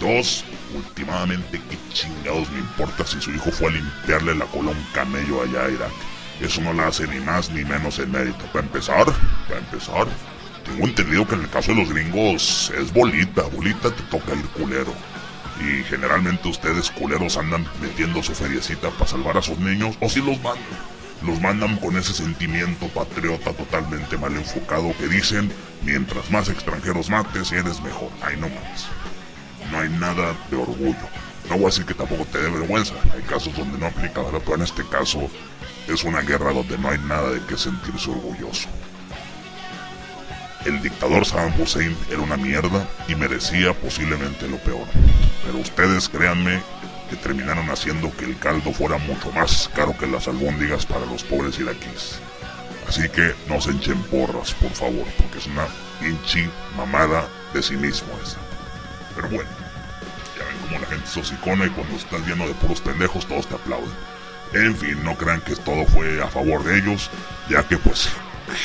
Dos, 0.00 0.44
últimamente, 0.74 1.60
¿qué 1.70 1.78
chingados 1.92 2.50
me 2.50 2.58
importa 2.58 3.06
si 3.06 3.20
su 3.20 3.30
hijo 3.30 3.50
fue 3.52 3.68
a 3.68 3.70
limpiarle 3.72 4.34
la 4.34 4.46
cola 4.46 4.70
a 4.70 4.74
un 4.74 4.84
camello 4.92 5.42
allá 5.42 5.66
a 5.66 5.70
Irak? 5.70 5.92
Eso 6.40 6.60
no 6.60 6.72
le 6.72 6.82
hace 6.82 7.06
ni 7.06 7.20
más 7.20 7.50
ni 7.50 7.64
menos 7.64 7.98
en 7.98 8.10
mérito. 8.10 8.44
Para 8.52 8.66
empezar, 8.66 9.06
para 9.48 9.60
empezar, 9.60 10.06
tengo 10.64 10.86
entendido 10.86 11.26
que 11.26 11.34
en 11.34 11.42
el 11.42 11.50
caso 11.50 11.72
de 11.72 11.78
los 11.78 11.92
gringos 11.92 12.72
es 12.76 12.92
bolita, 12.92 13.42
bolita 13.42 13.90
te 13.90 14.02
toca 14.04 14.34
ir 14.34 14.46
culero. 14.48 14.92
Y 15.60 15.84
generalmente 15.84 16.48
ustedes 16.48 16.90
culeros 16.90 17.36
andan 17.36 17.66
metiendo 17.80 18.22
su 18.22 18.34
feriecita 18.34 18.90
para 18.90 19.06
salvar 19.06 19.36
a 19.38 19.42
sus 19.42 19.58
niños, 19.58 19.96
o 20.00 20.08
si 20.08 20.20
los 20.20 20.36
mandan. 20.42 20.94
Los 21.24 21.40
mandan 21.40 21.76
con 21.76 21.96
ese 21.96 22.12
sentimiento 22.12 22.88
patriota 22.88 23.52
totalmente 23.52 24.18
mal 24.18 24.34
enfocado 24.34 24.92
que 24.98 25.08
dicen, 25.08 25.50
mientras 25.82 26.30
más 26.30 26.48
extranjeros 26.48 27.08
mates, 27.08 27.52
eres 27.52 27.80
mejor. 27.80 28.10
Ay, 28.20 28.36
no 28.36 28.48
mames 28.48 28.86
no 29.70 29.80
hay 29.80 29.88
nada 29.88 30.34
de 30.50 30.56
orgullo. 30.56 31.08
No 31.48 31.56
voy 31.56 31.64
a 31.64 31.66
decir 31.66 31.84
que 31.84 31.94
tampoco 31.94 32.24
te 32.26 32.40
dé 32.40 32.50
vergüenza, 32.50 32.94
hay 33.12 33.22
casos 33.22 33.54
donde 33.56 33.78
no 33.78 33.86
aplica, 33.86 34.22
pero 34.22 34.54
en 34.54 34.62
este 34.62 34.82
caso 34.88 35.28
es 35.86 36.04
una 36.04 36.22
guerra 36.22 36.52
donde 36.52 36.78
no 36.78 36.88
hay 36.88 36.98
nada 36.98 37.30
de 37.30 37.40
que 37.46 37.58
sentirse 37.58 38.10
orgulloso. 38.10 38.68
El 40.64 40.80
dictador 40.80 41.26
Saddam 41.26 41.60
Hussein 41.60 41.94
era 42.10 42.20
una 42.20 42.38
mierda 42.38 42.88
y 43.06 43.14
merecía 43.14 43.74
posiblemente 43.74 44.48
lo 44.48 44.56
peor. 44.58 44.86
Pero 45.44 45.58
ustedes 45.58 46.08
créanme 46.08 46.62
que 47.10 47.16
terminaron 47.16 47.68
haciendo 47.68 48.10
que 48.16 48.24
el 48.24 48.38
caldo 48.38 48.72
fuera 48.72 48.96
mucho 48.96 49.30
más 49.32 49.68
caro 49.74 49.96
que 49.98 50.06
las 50.06 50.26
albóndigas 50.26 50.86
para 50.86 51.04
los 51.04 51.22
pobres 51.22 51.58
iraquíes. 51.58 52.18
Así 52.88 53.08
que 53.10 53.34
no 53.46 53.60
se 53.60 53.72
enchen 53.72 54.02
porras, 54.04 54.54
por 54.54 54.70
favor, 54.70 55.04
porque 55.18 55.38
es 55.38 55.46
una 55.46 55.66
pinche 56.00 56.48
mamada 56.76 57.28
de 57.52 57.62
sí 57.62 57.76
mismo 57.76 58.08
esa. 58.22 58.38
Pero 59.14 59.28
bueno, 59.28 59.50
se 61.04 61.20
hocicona 61.20 61.66
y 61.66 61.70
cuando 61.70 61.96
estás 61.96 62.26
lleno 62.26 62.46
de 62.46 62.54
puros 62.54 62.80
pendejos 62.80 63.26
todos 63.26 63.46
te 63.48 63.54
aplauden. 63.54 63.90
En 64.52 64.76
fin, 64.76 65.02
no 65.02 65.16
crean 65.16 65.40
que 65.40 65.56
todo 65.56 65.84
fue 65.86 66.22
a 66.22 66.28
favor 66.28 66.62
de 66.64 66.78
ellos, 66.78 67.10
ya 67.48 67.66
que 67.66 67.76
pues 67.76 68.08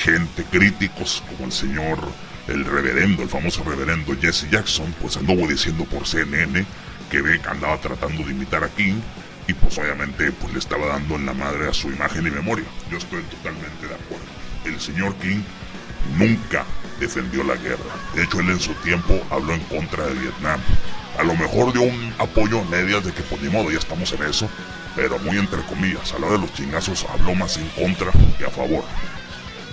gente 0.06 0.44
críticos 0.44 1.24
como 1.30 1.46
el 1.46 1.52
señor, 1.52 2.00
el 2.48 2.66
reverendo, 2.66 3.24
el 3.24 3.30
famoso 3.30 3.64
reverendo 3.64 4.16
Jesse 4.20 4.50
Jackson, 4.50 4.94
pues 5.02 5.18
anduvo 5.18 5.48
diciendo 5.48 5.86
por 5.86 6.06
CNN 6.06 6.66
que 7.10 7.22
Beck 7.22 7.48
andaba 7.48 7.78
tratando 7.80 8.24
de 8.24 8.32
imitar 8.32 8.64
a 8.64 8.70
King 8.70 9.02
y 9.48 9.54
pues 9.54 9.78
obviamente 9.80 10.32
pues 10.32 10.54
le 10.54 10.60
estaba 10.60 10.86
dando 10.88 11.16
en 11.16 11.26
la 11.26 11.34
madre 11.34 11.68
a 11.68 11.74
su 11.74 11.88
imagen 11.90 12.28
y 12.28 12.32
memoria. 12.32 12.66
Yo 12.92 12.98
estoy 12.98 13.24
totalmente 13.24 13.88
de 13.88 13.96
acuerdo. 13.96 14.26
El 14.66 14.80
señor 14.80 15.16
King 15.16 15.42
nunca 16.18 16.66
defendió 17.00 17.44
la 17.44 17.56
guerra. 17.56 17.96
De 18.14 18.24
hecho, 18.24 18.40
él 18.40 18.50
en 18.50 18.60
su 18.60 18.74
tiempo 18.76 19.20
habló 19.32 19.54
en 19.54 19.62
contra 19.62 20.06
de 20.06 20.14
Vietnam. 20.14 20.60
A 21.20 21.24
lo 21.24 21.36
mejor 21.36 21.74
dio 21.74 21.82
un 21.82 22.14
apoyo 22.18 22.62
en 22.62 22.70
medias 22.70 23.04
de 23.04 23.12
que 23.12 23.22
pues, 23.24 23.42
ni 23.42 23.50
modo 23.50 23.70
ya 23.70 23.78
estamos 23.78 24.10
en 24.14 24.24
eso, 24.24 24.50
pero 24.96 25.20
muy 25.20 25.38
entre 25.38 25.62
comillas, 25.64 26.14
a 26.14 26.20
la 26.20 26.30
de 26.30 26.38
los 26.40 26.54
chingazos 26.54 27.06
habló 27.10 27.36
más 27.36 27.58
en 27.58 27.68
contra 27.70 28.10
que 28.38 28.46
a 28.46 28.50
favor. 28.50 28.86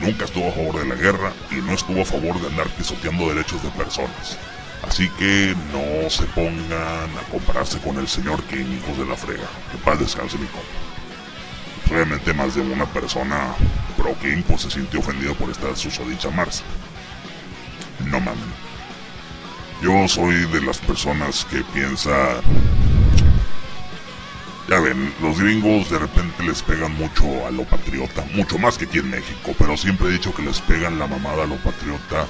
Nunca 0.00 0.24
estuvo 0.24 0.48
a 0.48 0.52
favor 0.52 0.80
de 0.80 0.86
la 0.86 0.96
guerra 0.96 1.32
y 1.52 1.56
no 1.56 1.72
estuvo 1.72 2.02
a 2.02 2.04
favor 2.04 2.40
de 2.40 2.48
andar 2.48 2.66
pisoteando 2.70 3.28
derechos 3.28 3.62
de 3.62 3.70
personas. 3.70 4.36
Así 4.86 5.08
que 5.10 5.54
no 5.72 6.10
se 6.10 6.24
pongan 6.26 7.16
a 7.16 7.30
compararse 7.30 7.78
con 7.78 7.96
el 7.98 8.08
señor 8.08 8.42
King, 8.44 8.80
hijos 8.82 8.98
de 8.98 9.06
la 9.06 9.16
frega. 9.16 9.48
Que 9.70 9.78
paz 9.78 10.00
descanse 10.00 10.36
mi 10.38 10.46
compa. 10.46 11.94
Obviamente 11.94 12.34
más 12.34 12.56
de 12.56 12.60
una 12.60 12.86
persona 12.86 13.54
pro 13.96 14.18
King 14.18 14.42
pues, 14.46 14.62
se 14.62 14.70
sintió 14.70 14.98
ofendido 14.98 15.34
por 15.36 15.48
esta 15.48 15.74
susodicha 15.76 16.28
Marcia 16.30 16.66
no 18.04 18.20
mames. 18.20 18.65
Yo 19.82 20.08
soy 20.08 20.46
de 20.46 20.60
las 20.62 20.78
personas 20.78 21.44
que 21.44 21.62
piensa... 21.74 22.40
Ya 24.68 24.80
ven, 24.80 25.14
los 25.22 25.38
gringos 25.38 25.88
de 25.90 25.98
repente 25.98 26.42
les 26.42 26.60
pegan 26.62 26.92
mucho 26.96 27.46
a 27.46 27.52
lo 27.52 27.62
patriota, 27.64 28.24
mucho 28.34 28.58
más 28.58 28.76
que 28.76 28.86
aquí 28.86 28.98
en 28.98 29.10
México, 29.10 29.54
pero 29.56 29.76
siempre 29.76 30.08
he 30.08 30.12
dicho 30.12 30.34
que 30.34 30.42
les 30.42 30.60
pegan 30.60 30.98
la 30.98 31.06
mamada 31.06 31.44
a 31.44 31.46
lo 31.46 31.54
patriota 31.56 32.26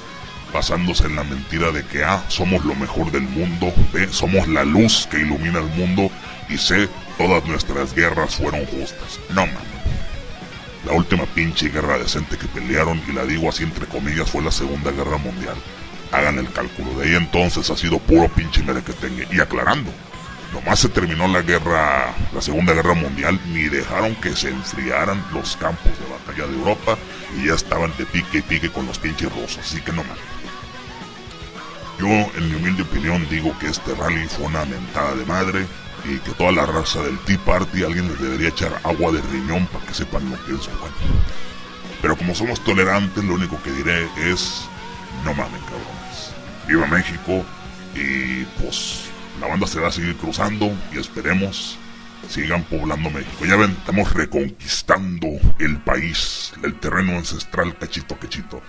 basándose 0.53 1.05
en 1.07 1.15
la 1.15 1.23
mentira 1.23 1.71
de 1.71 1.83
que 1.83 2.03
A, 2.03 2.23
somos 2.29 2.63
lo 2.63 2.75
mejor 2.75 3.11
del 3.11 3.23
mundo, 3.23 3.73
B, 3.91 4.07
somos 4.11 4.47
la 4.47 4.63
luz 4.63 5.07
que 5.09 5.19
ilumina 5.19 5.59
el 5.59 5.69
mundo 5.69 6.11
y 6.47 6.57
C, 6.57 6.87
todas 7.17 7.43
nuestras 7.45 7.95
guerras 7.95 8.35
fueron 8.35 8.65
justas. 8.67 9.19
No 9.29 9.47
mames. 9.47 9.61
La 10.85 10.93
última 10.93 11.25
pinche 11.25 11.69
guerra 11.69 11.97
decente 11.97 12.37
que 12.37 12.47
pelearon, 12.47 13.01
y 13.09 13.13
la 13.13 13.25
digo 13.25 13.49
así 13.49 13.63
entre 13.63 13.87
comillas, 13.87 14.29
fue 14.29 14.43
la 14.43 14.51
Segunda 14.51 14.91
Guerra 14.91 15.17
Mundial. 15.17 15.55
Hagan 16.11 16.39
el 16.39 16.51
cálculo, 16.51 16.99
de 16.99 17.07
ahí 17.07 17.15
entonces 17.15 17.69
ha 17.69 17.75
sido 17.75 17.99
puro 17.99 18.29
pinche 18.29 18.63
merequetengue. 18.63 19.27
Y 19.31 19.39
aclarando, 19.39 19.91
nomás 20.53 20.79
se 20.79 20.89
terminó 20.89 21.27
la 21.27 21.41
guerra, 21.41 22.13
la 22.33 22.41
Segunda 22.41 22.73
Guerra 22.73 22.93
Mundial, 22.93 23.39
ni 23.47 23.63
dejaron 23.63 24.15
que 24.15 24.35
se 24.35 24.49
enfriaran 24.49 25.23
los 25.33 25.57
campos 25.57 25.91
de 25.99 26.05
batalla 26.09 26.49
de 26.49 26.57
Europa 26.57 26.97
y 27.37 27.47
ya 27.47 27.55
estaban 27.55 27.91
de 27.97 28.05
pique 28.05 28.39
y 28.39 28.41
pique 28.41 28.69
con 28.69 28.85
los 28.85 28.99
pinches 28.99 29.31
rusos, 29.31 29.59
así 29.59 29.81
que 29.81 29.91
no 29.91 30.03
mames. 30.03 30.37
Yo, 31.99 32.07
en 32.07 32.49
mi 32.49 32.55
humilde 32.55 32.83
opinión, 32.83 33.27
digo 33.29 33.57
que 33.59 33.67
este 33.67 33.95
rally 33.95 34.27
fue 34.27 34.45
una 34.45 34.65
mentada 34.65 35.15
de 35.15 35.25
madre 35.25 35.65
y 36.05 36.19
que 36.19 36.31
toda 36.31 36.51
la 36.51 36.65
raza 36.65 37.01
del 37.01 37.17
Tea 37.19 37.39
Party 37.43 37.83
alguien 37.83 38.07
les 38.07 38.21
debería 38.21 38.49
echar 38.49 38.79
agua 38.83 39.11
de 39.11 39.21
riñón 39.21 39.65
para 39.67 39.85
que 39.85 39.93
sepan 39.95 40.29
lo 40.29 40.37
que 40.45 40.53
es 40.53 40.67
bueno. 40.79 40.95
Pero 42.01 42.15
como 42.15 42.35
somos 42.35 42.63
tolerantes, 42.63 43.23
lo 43.23 43.33
único 43.33 43.61
que 43.63 43.71
diré 43.71 44.07
es, 44.17 44.65
no 45.25 45.33
mamen 45.33 45.61
cabrones. 45.61 45.96
Viva 46.67 46.85
México 46.87 47.45
y 47.95 48.43
pues 48.61 49.09
la 49.39 49.47
banda 49.47 49.67
se 49.67 49.79
va 49.79 49.87
a 49.87 49.91
seguir 49.91 50.15
cruzando 50.17 50.71
y 50.93 50.99
esperemos 50.99 51.77
sigan 52.27 52.63
poblando 52.63 53.09
México. 53.09 53.45
Ya 53.45 53.55
ven, 53.55 53.71
estamos 53.71 54.13
reconquistando 54.13 55.27
el 55.59 55.77
país, 55.77 56.53
el 56.63 56.75
terreno 56.75 57.13
ancestral 57.13 57.77
cachito 57.77 58.17
cachito. 58.17 58.61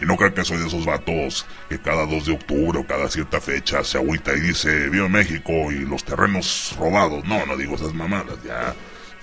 Y 0.00 0.06
no 0.06 0.16
creo 0.16 0.34
que 0.34 0.44
soy 0.44 0.58
de 0.58 0.66
esos 0.66 0.84
vatos 0.84 1.46
que 1.68 1.80
cada 1.80 2.04
2 2.06 2.26
de 2.26 2.32
octubre 2.32 2.80
o 2.80 2.86
cada 2.86 3.08
cierta 3.08 3.40
fecha 3.40 3.84
se 3.84 3.98
agüita 3.98 4.34
y 4.34 4.40
dice 4.40 4.88
Viva 4.88 5.08
México 5.08 5.70
y 5.70 5.84
los 5.84 6.04
terrenos 6.04 6.74
robados. 6.78 7.24
No, 7.24 7.46
no 7.46 7.56
digo 7.56 7.76
esas 7.76 7.94
mamadas, 7.94 8.42
ya, 8.44 8.74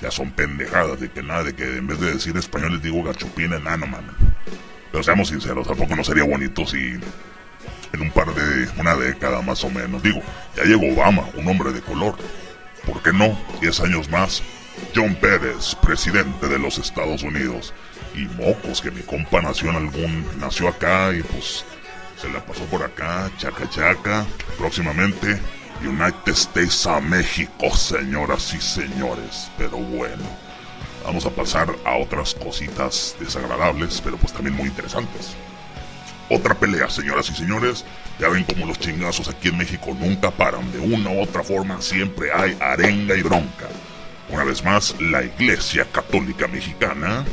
ya 0.01 0.11
son 0.11 0.31
pendejadas 0.31 0.99
de 1.01 1.11
que 1.11 1.21
nada, 1.21 1.43
de 1.43 1.53
que 1.53 1.77
en 1.77 1.87
vez 1.87 1.99
de 1.99 2.13
decir 2.13 2.37
español 2.37 2.73
les 2.73 2.83
digo 2.83 3.03
gachupines, 3.03 3.61
nada, 3.61 3.77
no 3.77 3.87
mames. 3.87 4.15
Pero 4.91 5.03
seamos 5.03 5.27
sinceros, 5.27 5.67
tampoco 5.67 5.95
no 5.95 6.03
sería 6.03 6.23
bonito 6.23 6.65
si 6.65 6.97
en 7.93 8.01
un 8.01 8.11
par 8.11 8.33
de, 8.33 8.69
una 8.79 8.95
década 8.95 9.41
más 9.41 9.63
o 9.63 9.69
menos, 9.69 10.01
digo, 10.03 10.21
ya 10.55 10.63
llegó 10.63 10.93
Obama, 10.93 11.25
un 11.35 11.47
hombre 11.47 11.71
de 11.73 11.81
color. 11.81 12.15
¿Por 12.85 13.01
qué 13.03 13.13
no? 13.13 13.37
10 13.61 13.79
años 13.81 14.09
más. 14.09 14.41
John 14.95 15.15
Pérez, 15.15 15.75
presidente 15.75 16.47
de 16.47 16.57
los 16.57 16.77
Estados 16.77 17.23
Unidos 17.23 17.73
y 18.15 18.25
mocos, 18.41 18.81
que 18.81 18.91
mi 18.91 19.01
compa 19.01 19.41
nació 19.41 19.69
en 19.69 19.75
algún, 19.75 20.25
nació 20.39 20.69
acá 20.69 21.13
y 21.13 21.21
pues 21.21 21.65
se 22.19 22.29
la 22.29 22.43
pasó 22.45 22.63
por 22.65 22.83
acá, 22.83 23.29
chaca 23.37 23.69
chaca, 23.69 24.25
próximamente 24.57 25.39
United 25.81 26.33
States 26.33 26.85
a 26.85 26.99
México, 26.99 27.75
señoras 27.75 28.53
y 28.53 28.61
señores, 28.61 29.49
pero 29.57 29.77
bueno, 29.77 30.23
vamos 31.03 31.25
a 31.25 31.31
pasar 31.31 31.73
a 31.85 31.97
otras 31.97 32.35
cositas 32.35 33.15
desagradables, 33.19 33.99
pero 34.01 34.17
pues 34.17 34.33
también 34.33 34.55
muy 34.55 34.67
interesantes. 34.67 35.35
Otra 36.33 36.55
pelea, 36.55 36.89
señoras 36.89 37.29
y 37.29 37.35
señores, 37.35 37.83
ya 38.17 38.29
ven 38.29 38.45
como 38.45 38.65
los 38.65 38.79
chingazos 38.79 39.27
aquí 39.27 39.49
en 39.49 39.57
México 39.57 39.93
nunca 39.99 40.31
paran, 40.31 40.71
de 40.71 40.79
una 40.79 41.09
u 41.09 41.21
otra 41.21 41.43
forma 41.43 41.81
siempre 41.81 42.31
hay 42.33 42.57
arenga 42.61 43.17
y 43.17 43.21
bronca. 43.21 43.67
Una 44.29 44.45
vez 44.45 44.63
más, 44.63 44.95
la 45.01 45.23
Iglesia 45.23 45.85
Católica 45.91 46.47
Mexicana 46.47 47.25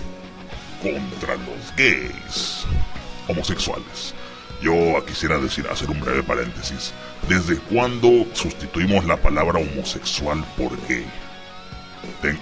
contra 0.82 1.36
los 1.36 1.76
gays 1.76 2.66
homosexuales. 3.28 4.14
Yo 4.60 4.74
quisiera 5.06 5.38
decir, 5.38 5.68
hacer 5.70 5.88
un 5.90 6.00
breve 6.00 6.24
paréntesis. 6.24 6.92
¿Desde 7.28 7.56
cuándo 7.56 8.26
sustituimos 8.32 9.04
la 9.04 9.16
palabra 9.16 9.60
homosexual 9.60 10.44
por 10.56 10.72
gay? 10.88 11.06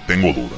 tengo 0.07 0.33
duda. 0.33 0.57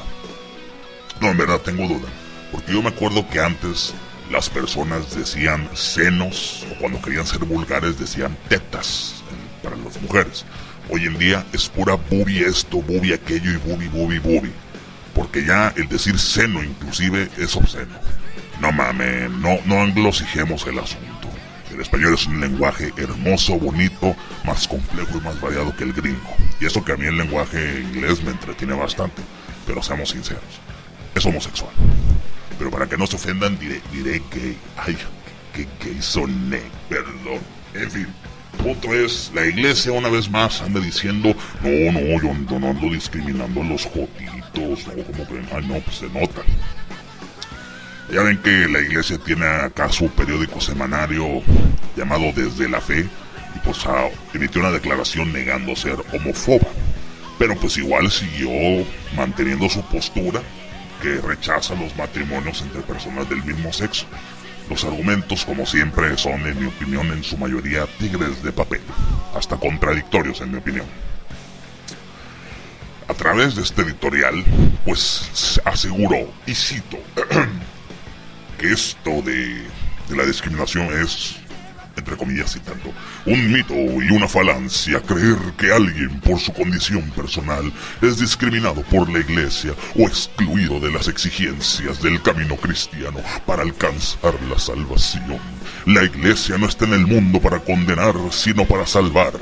No, 1.19 1.27
en 1.27 1.37
verdad 1.37 1.59
tengo 1.59 1.89
duda. 1.89 2.07
Porque 2.53 2.71
yo 2.71 2.81
me 2.81 2.87
acuerdo 2.87 3.27
que 3.27 3.41
antes 3.41 3.93
las 4.29 4.49
personas 4.49 5.15
decían 5.15 5.69
senos, 5.73 6.65
o 6.71 6.79
cuando 6.79 7.01
querían 7.01 7.25
ser 7.25 7.39
vulgares 7.39 7.99
decían 7.99 8.37
tetas 8.47 9.23
para 9.63 9.75
las 9.75 10.01
mujeres. 10.01 10.45
Hoy 10.89 11.05
en 11.05 11.17
día 11.17 11.45
es 11.53 11.69
pura 11.69 11.95
bubi 11.95 12.39
esto, 12.39 12.81
bubi 12.81 13.13
aquello 13.13 13.51
y 13.51 13.57
bubi, 13.57 13.87
bubi, 13.87 14.19
bubi 14.19 14.51
porque 15.19 15.43
ya 15.43 15.73
el 15.75 15.89
decir 15.89 16.17
seno 16.17 16.63
inclusive 16.63 17.29
es 17.37 17.53
obsceno. 17.57 17.93
No 18.61 18.71
mames, 18.71 19.29
no, 19.29 19.59
no 19.65 19.81
anglosijemos 19.81 20.65
el 20.65 20.79
asunto. 20.79 21.27
El 21.71 21.81
español 21.81 22.13
es 22.13 22.25
un 22.25 22.39
lenguaje 22.39 22.93
hermoso, 22.95 23.59
bonito, 23.59 24.15
más 24.45 24.65
complejo 24.65 25.17
y 25.17 25.21
más 25.21 25.39
variado 25.41 25.75
que 25.75 25.83
el 25.83 25.91
gringo. 25.91 26.35
Y 26.61 26.65
eso 26.65 26.85
que 26.85 26.93
a 26.93 26.97
mí 26.97 27.05
el 27.05 27.17
lenguaje 27.17 27.81
inglés 27.81 28.23
me 28.23 28.31
entretiene 28.31 28.73
bastante. 28.73 29.21
Pero 29.67 29.83
seamos 29.83 30.09
sinceros, 30.09 30.61
es 31.13 31.25
homosexual. 31.25 31.71
Pero 32.59 32.69
para 32.69 32.87
que 32.87 32.97
no 32.97 33.07
se 33.07 33.15
ofendan 33.15 33.57
diré, 33.57 33.81
que, 34.29 34.55
ay, 34.75 34.97
que 35.53 35.65
gay 35.81 36.01
soné, 36.01 36.61
perdón. 36.89 37.39
En 37.73 37.89
fin, 37.89 38.07
punto 38.61 38.93
es, 38.93 39.31
la 39.33 39.45
iglesia 39.45 39.93
una 39.93 40.09
vez 40.09 40.29
más 40.29 40.61
anda 40.61 40.81
diciendo, 40.81 41.33
no, 41.63 41.91
no, 41.93 42.21
yo 42.21 42.59
no, 42.59 42.69
ando 42.69 42.89
discriminando 42.89 43.61
a 43.61 43.63
los 43.63 43.85
jotitos, 43.85 44.87
no, 44.87 45.03
como 45.03 45.25
que, 45.25 45.55
ay 45.55 45.65
no, 45.67 45.79
pues 45.79 45.97
se 45.97 46.09
nota. 46.09 46.41
Ya 48.11 48.23
ven 48.23 48.37
que 48.39 48.67
la 48.67 48.81
iglesia 48.81 49.17
tiene 49.19 49.45
acá 49.45 49.89
su 49.89 50.09
periódico 50.09 50.59
semanario 50.59 51.41
llamado 51.95 52.33
Desde 52.35 52.67
la 52.67 52.81
Fe, 52.81 53.07
y 53.55 53.59
pues 53.63 53.85
ah, 53.85 54.09
emitió 54.33 54.59
una 54.59 54.71
declaración 54.71 55.31
negando 55.31 55.75
ser 55.77 55.95
homófoba. 56.11 56.67
Pero 57.37 57.55
pues 57.55 57.77
igual 57.77 58.11
siguió 58.11 58.49
manteniendo 59.15 59.69
su 59.69 59.81
postura 59.83 60.41
que 61.01 61.21
rechaza 61.21 61.75
los 61.75 61.95
matrimonios 61.95 62.61
entre 62.61 62.81
personas 62.81 63.29
del 63.29 63.43
mismo 63.43 63.71
sexo. 63.71 64.05
Los 64.69 64.83
argumentos, 64.83 65.45
como 65.45 65.65
siempre, 65.65 66.17
son, 66.17 66.45
en 66.45 66.59
mi 66.59 66.67
opinión, 66.67 67.07
en 67.11 67.23
su 67.23 67.37
mayoría 67.37 67.87
tigres 67.97 68.43
de 68.43 68.51
papel, 68.51 68.81
hasta 69.35 69.57
contradictorios, 69.57 70.41
en 70.41 70.51
mi 70.51 70.57
opinión. 70.57 70.85
A 73.07 73.13
través 73.15 73.55
de 73.55 73.63
este 73.63 73.81
editorial, 73.81 74.43
pues 74.85 75.59
aseguró, 75.65 76.31
y 76.45 76.53
cito, 76.53 76.99
que 78.59 78.71
esto 78.71 79.21
de 79.23 79.65
la 80.09 80.25
discriminación 80.25 80.93
es 81.01 81.37
entre 81.97 82.15
comillas 82.17 82.53
citando, 82.53 82.93
un 83.25 83.51
mito 83.51 83.73
y 83.73 84.11
una 84.11 84.27
falancia 84.27 85.01
creer 85.01 85.37
que 85.57 85.71
alguien 85.71 86.19
por 86.21 86.39
su 86.39 86.53
condición 86.53 87.09
personal 87.11 87.71
es 88.01 88.19
discriminado 88.19 88.81
por 88.83 89.09
la 89.09 89.19
iglesia 89.19 89.73
o 89.95 90.07
excluido 90.07 90.79
de 90.79 90.91
las 90.91 91.07
exigencias 91.07 92.01
del 92.01 92.21
camino 92.21 92.55
cristiano 92.55 93.19
para 93.45 93.63
alcanzar 93.63 94.33
la 94.49 94.57
salvación. 94.57 95.39
La 95.85 96.03
iglesia 96.03 96.57
no 96.57 96.67
está 96.67 96.85
en 96.85 96.93
el 96.93 97.07
mundo 97.07 97.39
para 97.39 97.59
condenar, 97.59 98.15
sino 98.31 98.65
para 98.65 98.85
salvar. 98.85 99.33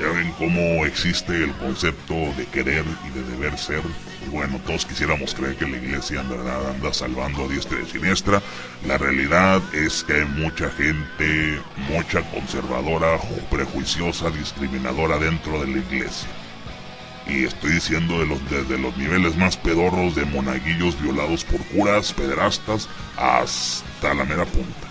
Ya 0.00 0.08
ven 0.08 0.32
cómo 0.38 0.84
existe 0.86 1.44
el 1.44 1.52
concepto 1.52 2.14
de 2.36 2.46
querer 2.46 2.84
y 3.06 3.18
de 3.18 3.22
deber 3.30 3.56
ser. 3.56 3.82
Bueno, 4.30 4.60
todos 4.66 4.84
quisiéramos 4.84 5.34
creer 5.34 5.56
que 5.56 5.66
la 5.66 5.76
iglesia 5.76 6.20
en 6.20 6.28
verdad 6.28 6.70
anda 6.70 6.92
salvando 6.92 7.44
a 7.44 7.48
diestra 7.48 7.78
y 7.80 7.86
siniestra. 7.86 8.42
La 8.86 8.98
realidad 8.98 9.62
es 9.74 10.04
que 10.04 10.14
hay 10.14 10.24
mucha 10.24 10.70
gente, 10.70 11.60
mucha 11.88 12.22
conservadora, 12.30 13.18
prejuiciosa, 13.50 14.30
discriminadora 14.30 15.18
dentro 15.18 15.60
de 15.60 15.66
la 15.66 15.78
iglesia. 15.78 16.28
Y 17.26 17.44
estoy 17.44 17.72
diciendo 17.72 18.14
desde 18.50 18.78
los 18.78 18.96
niveles 18.96 19.36
más 19.36 19.56
pedorros 19.56 20.14
de 20.14 20.26
monaguillos 20.26 21.00
violados 21.00 21.44
por 21.44 21.64
curas, 21.68 22.12
pederastas, 22.12 22.88
hasta 23.16 24.12
la 24.14 24.24
mera 24.24 24.44
punta. 24.44 24.88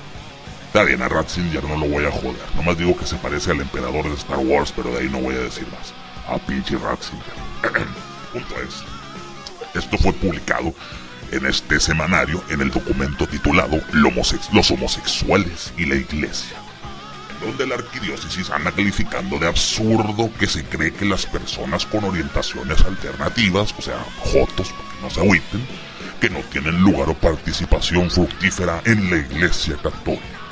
Está 0.68 0.84
bien, 0.84 1.04
a 1.04 1.08
Ratzinger 1.08 1.64
no 1.66 1.78
lo 1.78 1.88
voy 1.88 2.06
a 2.06 2.12
joder. 2.12 2.42
Nomás 2.56 2.78
digo 2.78 2.98
que 2.98 3.06
se 3.06 3.16
parece 3.18 3.52
al 3.52 3.62
emperador 3.62 4.06
de 4.06 4.16
Star 4.16 4.40
Wars, 4.40 4.74
pero 4.76 4.90
de 4.90 5.02
ahí 5.02 5.10
no 5.10 5.20
voy 5.20 5.36
a 5.36 5.42
decir 5.42 5.68
más. 5.68 5.94
A 6.28 6.40
pinche 6.40 6.78
Ratzinger. 6.78 7.34
Punto 8.34 8.56
es. 8.60 9.03
Esto 9.74 9.98
fue 9.98 10.14
publicado 10.14 10.74
en 11.32 11.46
este 11.48 11.80
semanario 11.80 12.44
en 12.50 12.62
el 12.62 12.72
documento 12.72 13.28
titulado 13.28 13.82
Los 13.92 14.72
homosexuales 14.72 15.74
y 15.78 15.86
la 15.86 15.96
iglesia. 15.96 16.58
Donde 17.42 17.68
la 17.68 17.76
arquidiócesis 17.76 18.50
anda 18.52 18.72
calificando 18.72 19.40
de 19.40 19.48
absurdo 19.48 20.30
que 20.40 20.48
se 20.48 20.64
cree 20.64 20.94
que 20.94 21.06
las 21.06 21.26
personas 21.26 21.86
con 21.86 22.04
orientaciones 22.04 22.82
alternativas, 22.82 23.74
o 23.78 23.82
sea, 23.82 23.98
jotos, 24.20 24.72
para 24.72 24.90
que 24.90 25.02
no 25.02 25.10
se 25.10 25.20
agüiten, 25.20 25.68
que 26.22 26.30
no 26.30 26.40
tienen 26.52 26.80
lugar 26.82 27.10
o 27.10 27.16
participación 27.16 28.10
fructífera 28.10 28.82
en 28.86 29.10
la 29.10 29.18
iglesia 29.18 29.76
católica 29.78 30.43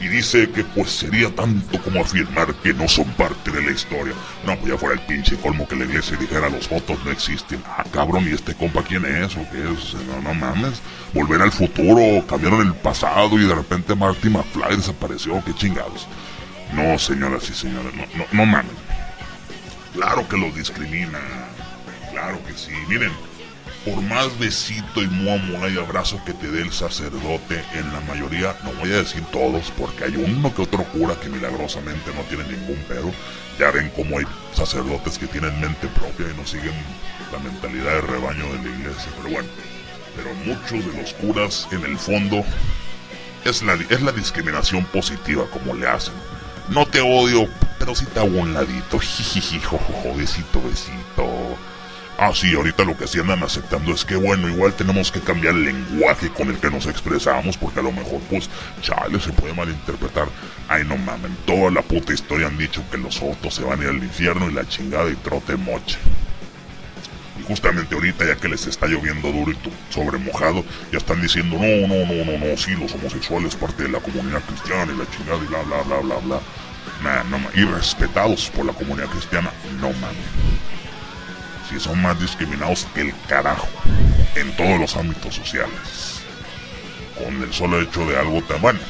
y 0.00 0.08
dice 0.08 0.50
que 0.50 0.64
pues 0.64 0.90
sería 0.90 1.34
tanto 1.34 1.80
como 1.82 2.00
afirmar 2.00 2.54
que 2.56 2.72
no 2.72 2.88
son 2.88 3.06
parte 3.12 3.50
de 3.50 3.62
la 3.62 3.70
historia. 3.70 4.14
No, 4.46 4.56
pues 4.58 4.72
ya 4.72 4.78
fuera 4.78 4.94
el 4.94 5.06
pinche 5.06 5.36
colmo 5.36 5.66
que 5.66 5.76
la 5.76 5.84
iglesia 5.84 6.16
dijera 6.16 6.48
los 6.48 6.68
votos 6.68 6.98
no 7.04 7.10
existen. 7.10 7.62
Ah, 7.66 7.84
cabrón, 7.92 8.26
¿y 8.28 8.32
este 8.32 8.54
compa 8.54 8.82
quién 8.82 9.04
es? 9.04 9.36
¿O 9.36 9.46
qué 9.50 9.62
es? 9.72 9.94
No, 10.06 10.20
no 10.22 10.34
mames. 10.34 10.80
Volver 11.12 11.42
al 11.42 11.52
futuro, 11.52 12.26
cambiaron 12.26 12.66
el 12.66 12.74
pasado 12.74 13.38
y 13.38 13.46
de 13.46 13.54
repente 13.54 13.94
Marty 13.94 14.28
McFly 14.28 14.76
desapareció, 14.76 15.42
qué 15.44 15.54
chingados. 15.54 16.06
No, 16.74 16.98
señoras 16.98 17.48
y 17.50 17.54
señores, 17.54 17.94
no, 17.94 18.02
no, 18.16 18.24
no 18.32 18.46
mames. 18.46 18.72
Claro 19.94 20.26
que 20.28 20.36
los 20.36 20.54
discrimina. 20.54 21.20
Claro 22.10 22.38
que 22.44 22.52
sí. 22.54 22.72
Miren, 22.88 23.12
por 23.84 24.00
más 24.02 24.38
besito 24.38 25.02
y 25.02 25.06
mua 25.08 25.68
y 25.68 25.78
abrazo 25.78 26.18
que 26.24 26.32
te 26.32 26.50
dé 26.50 26.62
el 26.62 26.72
sacerdote, 26.72 27.62
en 27.74 27.92
la 27.92 28.00
mayoría, 28.00 28.56
no 28.64 28.72
voy 28.72 28.92
a 28.92 28.98
decir 28.98 29.22
todos, 29.30 29.70
porque 29.76 30.04
hay 30.04 30.16
uno 30.16 30.54
que 30.54 30.62
otro 30.62 30.84
cura 30.84 31.14
que 31.20 31.28
milagrosamente 31.28 32.10
no 32.14 32.22
tiene 32.22 32.44
ningún 32.44 32.82
pedo. 32.88 33.12
Ya 33.58 33.70
ven 33.70 33.92
cómo 33.94 34.18
hay 34.18 34.24
sacerdotes 34.54 35.18
que 35.18 35.26
tienen 35.26 35.60
mente 35.60 35.86
propia 35.88 36.26
y 36.30 36.36
no 36.36 36.46
siguen 36.46 36.74
la 37.30 37.38
mentalidad 37.38 37.94
de 37.94 38.00
rebaño 38.00 38.46
de 38.52 38.68
la 38.68 38.76
iglesia. 38.76 39.12
Pero 39.18 39.34
bueno, 39.34 39.48
pero 40.16 40.34
muchos 40.46 40.92
de 40.92 41.00
los 41.00 41.12
curas, 41.14 41.68
en 41.70 41.84
el 41.84 41.98
fondo, 41.98 42.42
es 43.44 43.62
la, 43.62 43.74
es 43.74 44.02
la 44.02 44.12
discriminación 44.12 44.84
positiva 44.86 45.44
como 45.52 45.74
le 45.74 45.86
hacen. 45.86 46.14
No 46.70 46.86
te 46.86 47.02
odio, 47.02 47.46
pero 47.78 47.94
sí 47.94 48.06
te 48.06 48.20
hago 48.20 48.40
un 48.40 48.54
ladito. 48.54 48.98
Jijiji, 49.00 49.60
besito, 50.16 50.62
besito. 50.62 51.58
Ah, 52.16 52.30
sí, 52.32 52.54
ahorita 52.54 52.84
lo 52.84 52.96
que 52.96 53.08
sí 53.08 53.18
andan 53.18 53.42
aceptando 53.42 53.92
es 53.92 54.04
que, 54.04 54.14
bueno, 54.14 54.48
igual 54.48 54.72
tenemos 54.74 55.10
que 55.10 55.18
cambiar 55.18 55.54
el 55.54 55.64
lenguaje 55.64 56.30
con 56.30 56.48
el 56.48 56.58
que 56.58 56.70
nos 56.70 56.86
expresamos, 56.86 57.56
porque 57.56 57.80
a 57.80 57.82
lo 57.82 57.90
mejor, 57.90 58.20
pues, 58.30 58.48
chale, 58.82 59.18
se 59.18 59.32
puede 59.32 59.52
malinterpretar. 59.52 60.28
Ay, 60.68 60.84
no 60.84 60.96
mamen, 60.96 61.36
toda 61.44 61.72
la 61.72 61.82
puta 61.82 62.12
historia 62.12 62.46
han 62.46 62.56
dicho 62.56 62.84
que 62.88 62.98
los 62.98 63.20
otros 63.20 63.54
se 63.54 63.64
van 63.64 63.80
a 63.80 63.82
ir 63.82 63.88
al 63.88 63.96
infierno 63.96 64.48
y 64.48 64.52
la 64.52 64.66
chingada 64.68 65.10
y 65.10 65.16
trote 65.16 65.56
moche. 65.56 65.98
Y 67.40 67.42
justamente 67.42 67.96
ahorita, 67.96 68.24
ya 68.24 68.36
que 68.36 68.48
les 68.48 68.64
está 68.68 68.86
lloviendo 68.86 69.32
duro 69.32 69.50
y 69.50 69.92
sobre 69.92 70.18
mojado, 70.18 70.64
ya 70.92 70.98
están 70.98 71.20
diciendo, 71.20 71.56
no, 71.56 71.88
no, 71.88 72.06
no, 72.06 72.24
no, 72.24 72.38
no, 72.38 72.56
sí, 72.56 72.76
los 72.76 72.94
homosexuales 72.94 73.56
parte 73.56 73.82
de 73.82 73.88
la 73.88 73.98
comunidad 73.98 74.40
cristiana 74.42 74.92
y 74.92 74.96
la 74.96 75.10
chingada 75.10 75.42
y 75.42 75.46
bla, 75.48 75.62
bla, 75.62 75.82
bla, 75.82 75.98
bla, 75.98 76.16
bla. 76.18 76.40
Nah, 77.02 77.24
no, 77.24 77.38
y 77.54 77.64
respetados 77.64 78.50
por 78.50 78.64
la 78.64 78.72
comunidad 78.72 79.08
cristiana, 79.08 79.50
no 79.80 79.90
mames 79.94 80.43
si 81.68 81.80
son 81.80 82.00
más 82.02 82.18
discriminados 82.20 82.86
que 82.94 83.02
el 83.02 83.14
carajo 83.28 83.68
en 84.34 84.54
todos 84.56 84.78
los 84.78 84.96
ámbitos 84.96 85.34
sociales. 85.34 86.22
Con 87.16 87.42
el 87.42 87.52
solo 87.52 87.80
hecho 87.80 88.06
de 88.06 88.18
algo 88.18 88.42
tan 88.42 88.60
bueno. 88.60 88.80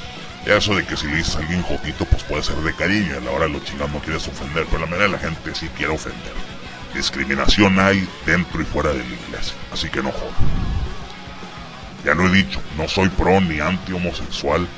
Eso 0.46 0.74
de 0.74 0.84
que 0.84 0.96
si 0.96 1.06
le 1.06 1.16
dices 1.16 1.36
a 1.36 1.38
alguien 1.38 1.62
jotito, 1.62 2.04
pues 2.04 2.22
puede 2.24 2.42
ser 2.42 2.56
de 2.56 2.74
cariño, 2.74 3.16
a 3.16 3.20
la 3.20 3.30
hora 3.30 3.46
de 3.46 3.52
los 3.52 3.64
chingados 3.64 3.92
no 3.92 4.00
quieres 4.00 4.28
ofender, 4.28 4.66
pero 4.66 4.80
la 4.80 4.86
mayoría 4.86 5.06
de 5.06 5.12
la 5.12 5.18
gente 5.18 5.54
sí 5.54 5.68
quiere 5.74 5.94
ofender. 5.94 6.32
Discriminación 6.94 7.80
hay 7.80 8.06
dentro 8.26 8.60
y 8.60 8.64
fuera 8.64 8.90
de 8.90 8.98
la 8.98 9.04
iglesia, 9.04 9.54
así 9.72 9.88
que 9.88 10.02
no 10.02 10.12
jodan. 10.12 10.34
Ya 12.04 12.14
lo 12.14 12.26
he 12.26 12.30
dicho, 12.30 12.60
no 12.76 12.86
soy 12.88 13.08
pro 13.08 13.40
ni 13.40 13.58
anti 13.60 13.92
homosexual, 13.92 14.68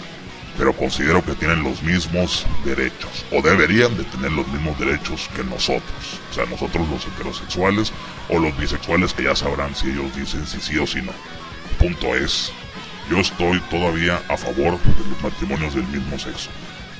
pero 0.56 0.72
considero 0.72 1.24
que 1.24 1.34
tienen 1.34 1.62
los 1.62 1.82
mismos 1.82 2.46
derechos, 2.64 3.24
o 3.30 3.42
deberían 3.42 3.96
de 3.96 4.04
tener 4.04 4.32
los 4.32 4.46
mismos 4.48 4.78
derechos 4.78 5.28
que 5.36 5.44
nosotros, 5.44 6.20
o 6.30 6.34
sea, 6.34 6.46
nosotros 6.46 6.88
los 6.88 7.06
heterosexuales 7.06 7.92
o 8.28 8.38
los 8.38 8.56
bisexuales 8.56 9.12
que 9.12 9.24
ya 9.24 9.36
sabrán 9.36 9.74
si 9.74 9.90
ellos 9.90 10.14
dicen 10.16 10.46
si 10.46 10.60
sí 10.60 10.78
o 10.78 10.86
si 10.86 11.02
no. 11.02 11.12
punto 11.78 12.14
es, 12.14 12.52
yo 13.10 13.18
estoy 13.18 13.60
todavía 13.70 14.20
a 14.28 14.36
favor 14.36 14.78
de 14.80 15.10
los 15.10 15.22
matrimonios 15.22 15.74
del 15.74 15.86
mismo 15.88 16.18
sexo. 16.18 16.50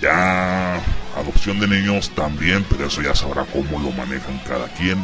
Ya 0.00 0.74
adopción 1.16 1.58
de 1.58 1.66
niños 1.66 2.10
también, 2.10 2.64
pero 2.68 2.86
eso 2.86 3.00
ya 3.00 3.14
sabrá 3.14 3.46
cómo 3.46 3.80
lo 3.80 3.90
manejan 3.92 4.38
cada 4.46 4.68
quien. 4.68 4.98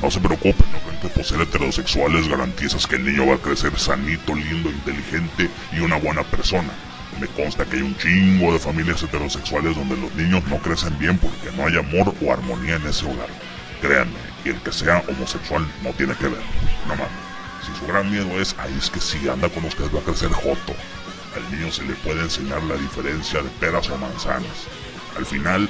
No 0.00 0.10
se 0.10 0.20
preocupen, 0.20 0.70
no 0.72 0.78
creen 0.78 1.00
que 1.00 1.08
por 1.08 1.24
ser 1.24 1.40
heterosexuales 1.40 2.28
garantizas 2.28 2.86
que 2.86 2.96
el 2.96 3.04
niño 3.04 3.26
va 3.26 3.34
a 3.34 3.38
crecer 3.38 3.76
sanito, 3.78 4.34
lindo, 4.34 4.70
inteligente 4.70 5.50
y 5.72 5.80
una 5.80 5.96
buena 5.96 6.22
persona 6.22 6.70
me 7.20 7.26
consta 7.28 7.64
que 7.64 7.76
hay 7.76 7.82
un 7.82 7.96
chingo 7.96 8.52
de 8.52 8.58
familias 8.58 9.02
heterosexuales 9.02 9.76
donde 9.76 9.96
los 9.96 10.14
niños 10.14 10.42
no 10.48 10.58
crecen 10.58 10.98
bien 10.98 11.18
porque 11.18 11.56
no 11.56 11.66
hay 11.66 11.76
amor 11.76 12.14
o 12.20 12.32
armonía 12.32 12.76
en 12.76 12.86
ese 12.86 13.06
hogar. 13.06 13.28
Créanme, 13.80 14.18
y 14.44 14.50
el 14.50 14.60
que 14.60 14.72
sea 14.72 15.02
homosexual 15.08 15.66
no 15.82 15.90
tiene 15.92 16.14
que 16.14 16.28
ver. 16.28 16.42
No 16.88 16.96
más. 16.96 17.08
Si 17.66 17.78
su 17.78 17.86
gran 17.86 18.10
miedo 18.10 18.40
es, 18.40 18.56
ahí 18.58 18.74
es 18.78 18.90
que 18.90 19.00
si 19.00 19.28
anda 19.28 19.48
con 19.48 19.64
usted 19.64 19.84
va 19.94 20.00
a 20.00 20.04
crecer 20.04 20.30
joto. 20.30 20.74
Al 21.36 21.50
niño 21.50 21.72
se 21.72 21.84
le 21.84 21.94
puede 21.94 22.22
enseñar 22.22 22.62
la 22.64 22.76
diferencia 22.76 23.42
de 23.42 23.48
peras 23.60 23.88
o 23.88 23.96
manzanas. 23.98 24.66
Al 25.16 25.24
final, 25.24 25.68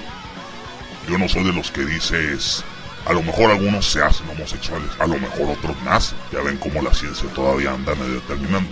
yo 1.09 1.19
no 1.19 1.29
soy 1.29 1.45
de 1.45 1.53
los 1.53 1.71
que 1.71 1.85
dices, 1.85 2.65
a 3.05 3.13
lo 3.13 3.23
mejor 3.23 3.51
algunos 3.51 3.91
se 3.91 4.03
hacen 4.03 4.29
homosexuales, 4.31 4.91
a 4.99 5.07
lo 5.07 5.19
mejor 5.19 5.57
otros 5.57 5.77
nacen. 5.85 6.19
Ya 6.33 6.41
ven 6.41 6.57
cómo 6.57 6.81
la 6.83 6.95
ciencia 6.95 7.29
todavía 7.35 7.73
anda 7.73 7.95
medio 7.95 8.15
determinando. 8.15 8.71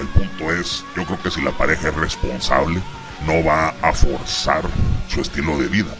El 0.00 0.06
punto 0.08 0.52
es, 0.52 0.84
yo 0.96 1.04
creo 1.04 1.22
que 1.22 1.30
si 1.30 1.40
la 1.40 1.52
pareja 1.52 1.88
es 1.88 1.94
responsable, 1.94 2.80
no 3.26 3.44
va 3.44 3.68
a 3.80 3.92
forzar 3.92 4.64
su 5.08 5.20
estilo 5.20 5.56
de 5.58 5.68
vida. 5.68 5.94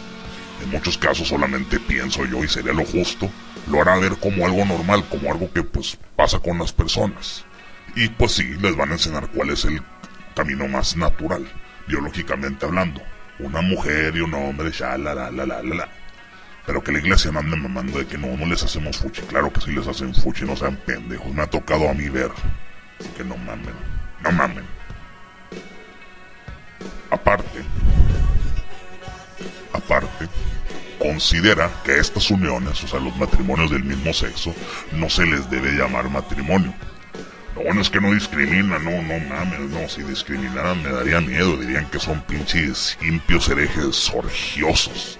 En 0.61 0.69
muchos 0.69 0.97
casos 0.97 1.27
solamente 1.27 1.79
pienso 1.79 2.25
yo 2.25 2.43
y 2.43 2.47
sería 2.47 2.73
lo 2.73 2.85
justo, 2.85 3.29
lo 3.67 3.81
hará 3.81 3.97
ver 3.97 4.17
como 4.17 4.45
algo 4.45 4.65
normal, 4.65 5.05
como 5.09 5.31
algo 5.31 5.51
que 5.51 5.63
pues 5.63 5.97
pasa 6.15 6.39
con 6.39 6.59
las 6.59 6.73
personas. 6.73 7.45
Y 7.95 8.09
pues 8.09 8.33
sí, 8.33 8.43
les 8.61 8.75
van 8.75 8.89
a 8.89 8.93
enseñar 8.93 9.29
cuál 9.29 9.51
es 9.51 9.63
el 9.65 9.81
camino 10.35 10.67
más 10.67 10.97
natural, 10.97 11.47
biológicamente 11.87 12.65
hablando. 12.65 13.01
Una 13.39 13.61
mujer 13.61 14.15
y 14.15 14.21
un 14.21 14.33
hombre, 14.33 14.71
ya 14.71 14.97
la 14.97 15.13
la 15.13 15.31
la 15.31 15.45
la 15.45 15.61
la. 15.63 15.89
Pero 16.65 16.83
que 16.83 16.91
la 16.91 16.99
iglesia 16.99 17.31
no 17.31 17.39
ande 17.39 17.55
mamando 17.55 17.99
de 17.99 18.07
que 18.07 18.17
no, 18.17 18.35
no 18.35 18.45
les 18.45 18.63
hacemos 18.63 18.97
fuchi. 18.97 19.21
Claro 19.23 19.53
que 19.53 19.61
sí 19.61 19.71
les 19.71 19.87
hacen 19.87 20.13
fuchi, 20.15 20.45
no 20.45 20.55
sean 20.55 20.77
pendejos. 20.77 21.33
Me 21.33 21.43
ha 21.43 21.47
tocado 21.47 21.89
a 21.89 21.93
mí 21.93 22.09
ver 22.09 22.31
que 23.15 23.23
no 23.23 23.37
mamen, 23.37 23.73
no 24.23 24.31
mamen. 24.31 24.65
Aparte, 27.11 27.63
aparte, 29.73 30.27
considera 30.99 31.69
que 31.83 31.97
estas 31.97 32.29
uniones, 32.31 32.83
o 32.83 32.87
sea, 32.87 32.99
los 32.99 33.15
matrimonios 33.17 33.71
del 33.71 33.83
mismo 33.83 34.13
sexo, 34.13 34.53
no 34.91 35.09
se 35.09 35.25
les 35.25 35.49
debe 35.49 35.71
llamar 35.71 36.09
matrimonio. 36.09 36.73
Lo 37.55 37.63
bueno 37.63 37.81
es 37.81 37.89
que 37.89 38.01
no 38.01 38.13
discriminan, 38.13 38.83
no, 38.83 39.01
no 39.01 39.19
mames, 39.29 39.59
no, 39.69 39.87
si 39.87 40.03
discriminaran 40.03 40.83
me 40.83 40.89
daría 40.89 41.21
miedo, 41.21 41.55
dirían 41.55 41.89
que 41.89 41.99
son 41.99 42.21
pinches 42.21 42.97
impios 43.01 43.47
herejes 43.47 44.11
orgiosos. 44.13 45.17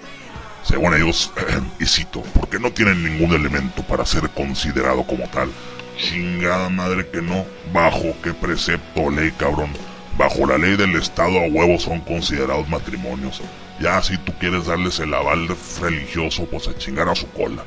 Según 0.62 0.94
ellos, 0.94 1.32
y 1.80 1.86
cito, 1.86 2.22
porque 2.34 2.58
no 2.58 2.72
tienen 2.72 3.02
ningún 3.02 3.34
elemento 3.34 3.82
para 3.84 4.04
ser 4.04 4.28
considerado 4.30 5.04
como 5.04 5.28
tal, 5.28 5.50
Chingada 5.96 6.68
madre 6.68 7.06
que 7.08 7.22
no. 7.22 7.46
¿Bajo 7.72 8.14
qué 8.22 8.32
precepto 8.34 9.02
o 9.02 9.10
ley, 9.10 9.32
cabrón? 9.32 9.70
Bajo 10.18 10.46
la 10.46 10.58
ley 10.58 10.76
del 10.76 10.96
Estado 10.96 11.38
a 11.38 11.46
huevos 11.48 11.82
son 11.82 12.00
considerados 12.00 12.68
matrimonios. 12.68 13.42
Ya 13.80 14.02
si 14.02 14.16
tú 14.18 14.32
quieres 14.38 14.66
darles 14.66 14.98
el 15.00 15.12
aval 15.12 15.48
religioso, 15.80 16.46
pues 16.46 16.68
a 16.68 16.76
chingar 16.76 17.08
a 17.08 17.14
su 17.14 17.28
cola. 17.30 17.64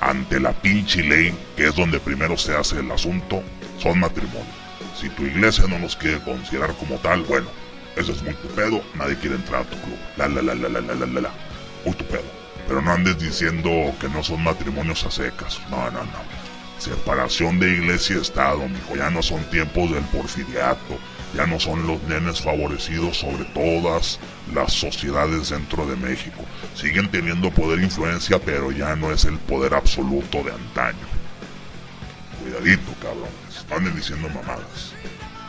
Ante 0.00 0.40
la 0.40 0.52
pinche 0.52 1.02
ley, 1.02 1.34
que 1.56 1.68
es 1.68 1.76
donde 1.76 2.00
primero 2.00 2.36
se 2.36 2.56
hace 2.56 2.80
el 2.80 2.90
asunto, 2.90 3.42
son 3.78 4.00
matrimonios. 4.00 4.46
Si 4.98 5.08
tu 5.10 5.24
iglesia 5.24 5.64
no 5.68 5.78
los 5.78 5.96
quiere 5.96 6.18
considerar 6.20 6.74
como 6.74 6.96
tal, 6.96 7.22
bueno, 7.22 7.48
eso 7.96 8.12
es 8.12 8.22
muy 8.22 8.34
tu 8.34 8.48
pedo, 8.48 8.82
nadie 8.94 9.16
quiere 9.16 9.36
entrar 9.36 9.62
a 9.62 9.64
tu 9.64 9.76
club. 9.78 9.98
La 10.16 10.28
la 10.28 10.42
la 10.42 10.54
la 10.54 10.68
la 10.68 10.80
la 10.80 10.94
la 10.94 11.06
la 11.06 11.20
la. 11.20 11.30
Muy 11.84 11.94
tu 11.94 12.04
pedo. 12.06 12.24
Pero 12.66 12.80
no 12.80 12.92
andes 12.92 13.18
diciendo 13.18 13.70
que 14.00 14.08
no 14.08 14.22
son 14.22 14.42
matrimonios 14.42 15.04
a 15.04 15.10
secas. 15.10 15.60
No, 15.70 15.90
no, 15.90 16.04
no. 16.04 16.41
Separación 16.82 17.60
de 17.60 17.70
iglesia 17.74 18.16
y 18.16 18.20
Estado, 18.20 18.68
mijo. 18.68 18.96
Ya 18.96 19.08
no 19.08 19.22
son 19.22 19.44
tiempos 19.50 19.92
del 19.92 20.02
porfiriato. 20.06 20.98
Ya 21.32 21.46
no 21.46 21.60
son 21.60 21.86
los 21.86 22.02
nenes 22.02 22.40
favorecidos 22.40 23.18
sobre 23.18 23.44
todas 23.54 24.18
las 24.52 24.72
sociedades 24.72 25.50
dentro 25.50 25.86
de 25.86 25.94
México. 25.94 26.44
Siguen 26.74 27.08
teniendo 27.08 27.52
poder 27.52 27.78
e 27.78 27.84
influencia, 27.84 28.40
pero 28.40 28.72
ya 28.72 28.96
no 28.96 29.12
es 29.12 29.24
el 29.26 29.38
poder 29.38 29.74
absoluto 29.74 30.42
de 30.42 30.50
antaño. 30.50 31.06
Cuidadito, 32.42 32.92
cabrones. 33.00 33.64
Anden 33.70 33.94
diciendo 33.94 34.28
mamadas. 34.30 34.92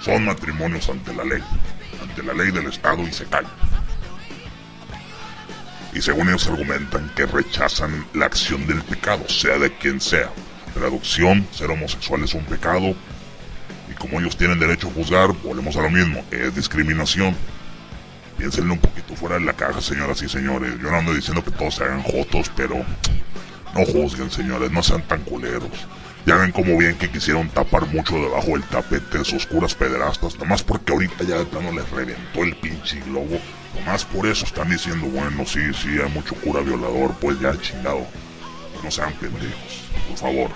Son 0.04 0.24
matrimonios 0.26 0.88
ante 0.88 1.16
la 1.16 1.24
ley. 1.24 1.44
Ante 2.00 2.22
la 2.22 2.34
ley 2.34 2.52
del 2.52 2.68
Estado 2.68 3.02
y 3.02 3.12
se 3.12 3.26
callan. 3.26 3.52
Y 5.94 6.00
según 6.00 6.30
ellos 6.30 6.46
argumentan 6.46 7.12
que 7.16 7.26
rechazan 7.26 8.06
la 8.14 8.28
acción 8.28 8.68
del 8.68 8.84
pecado, 8.84 9.28
sea 9.28 9.58
de 9.58 9.76
quien 9.76 10.00
sea 10.00 10.30
traducción, 10.74 11.48
ser 11.52 11.72
homosexual 11.72 12.24
es 12.24 12.34
un 12.34 12.44
pecado. 12.46 12.96
Y 13.90 13.94
como 13.96 14.20
ellos 14.20 14.36
tienen 14.36 14.60
derecho 14.60 14.90
a 14.90 14.92
juzgar, 14.92 15.32
volvemos 15.44 15.76
a 15.76 15.82
lo 15.82 15.90
mismo, 15.90 16.24
es 16.32 16.56
discriminación. 16.56 17.36
Piénsenle 18.38 18.74
un 18.74 18.80
poquito 18.80 19.16
fuera 19.16 19.36
de 19.36 19.46
la 19.46 19.54
caja, 19.54 19.80
señoras 19.80 20.22
y 20.22 20.30
señores. 20.30 20.74
Yo 20.82 20.90
no 20.90 20.98
ando 20.98 21.14
diciendo 21.14 21.44
que 21.44 21.52
todos 21.52 21.76
se 21.76 21.84
hagan 21.84 22.02
jotos, 22.02 22.52
pero 22.56 22.84
no 23.74 23.86
juzguen, 23.86 24.32
señores, 24.32 24.72
no 24.72 24.82
sean 24.82 25.04
tan 25.04 25.22
culeros. 25.22 25.88
Ya 26.26 26.38
ven 26.38 26.52
como 26.52 26.78
bien 26.78 26.98
que 26.98 27.10
quisieron 27.10 27.50
tapar 27.50 27.86
mucho 27.88 28.16
debajo 28.16 28.52
del 28.52 28.64
tapete 28.64 29.20
de 29.20 29.26
sus 29.26 29.46
curas 29.46 29.76
pederastas, 29.76 30.38
nomás 30.40 30.64
porque 30.64 30.94
ahorita 30.94 31.24
ya 31.26 31.38
de 31.38 31.46
plano 31.46 31.72
les 31.74 31.90
reventó 31.92 32.44
el 32.44 32.56
pinche 32.56 33.00
globo. 33.02 33.40
Nomás 33.78 34.06
por 34.06 34.26
eso 34.26 34.46
están 34.46 34.70
diciendo, 34.70 35.06
bueno, 35.08 35.46
sí, 35.46 35.60
sí, 35.74 36.00
hay 36.02 36.10
mucho 36.12 36.34
cura 36.36 36.62
violador, 36.62 37.14
pues 37.20 37.40
ya 37.40 37.60
chingado. 37.60 38.08
No 38.84 38.90
sean 38.90 39.14
pendejos 39.14 39.83
por 40.14 40.20
favor. 40.20 40.52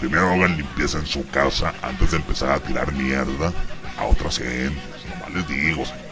Primero 0.00 0.30
hagan 0.30 0.56
limpieza 0.56 0.98
en 0.98 1.06
su 1.06 1.26
casa 1.28 1.72
antes 1.82 2.10
de 2.10 2.18
empezar 2.18 2.50
a 2.50 2.60
tirar 2.60 2.92
mierda 2.92 3.52
a 3.98 4.04
otras 4.04 4.38
gentes. 4.38 4.82
Nomás 5.08 5.34
les 5.34 5.48
digo, 5.48 5.84
señores. 5.84 6.06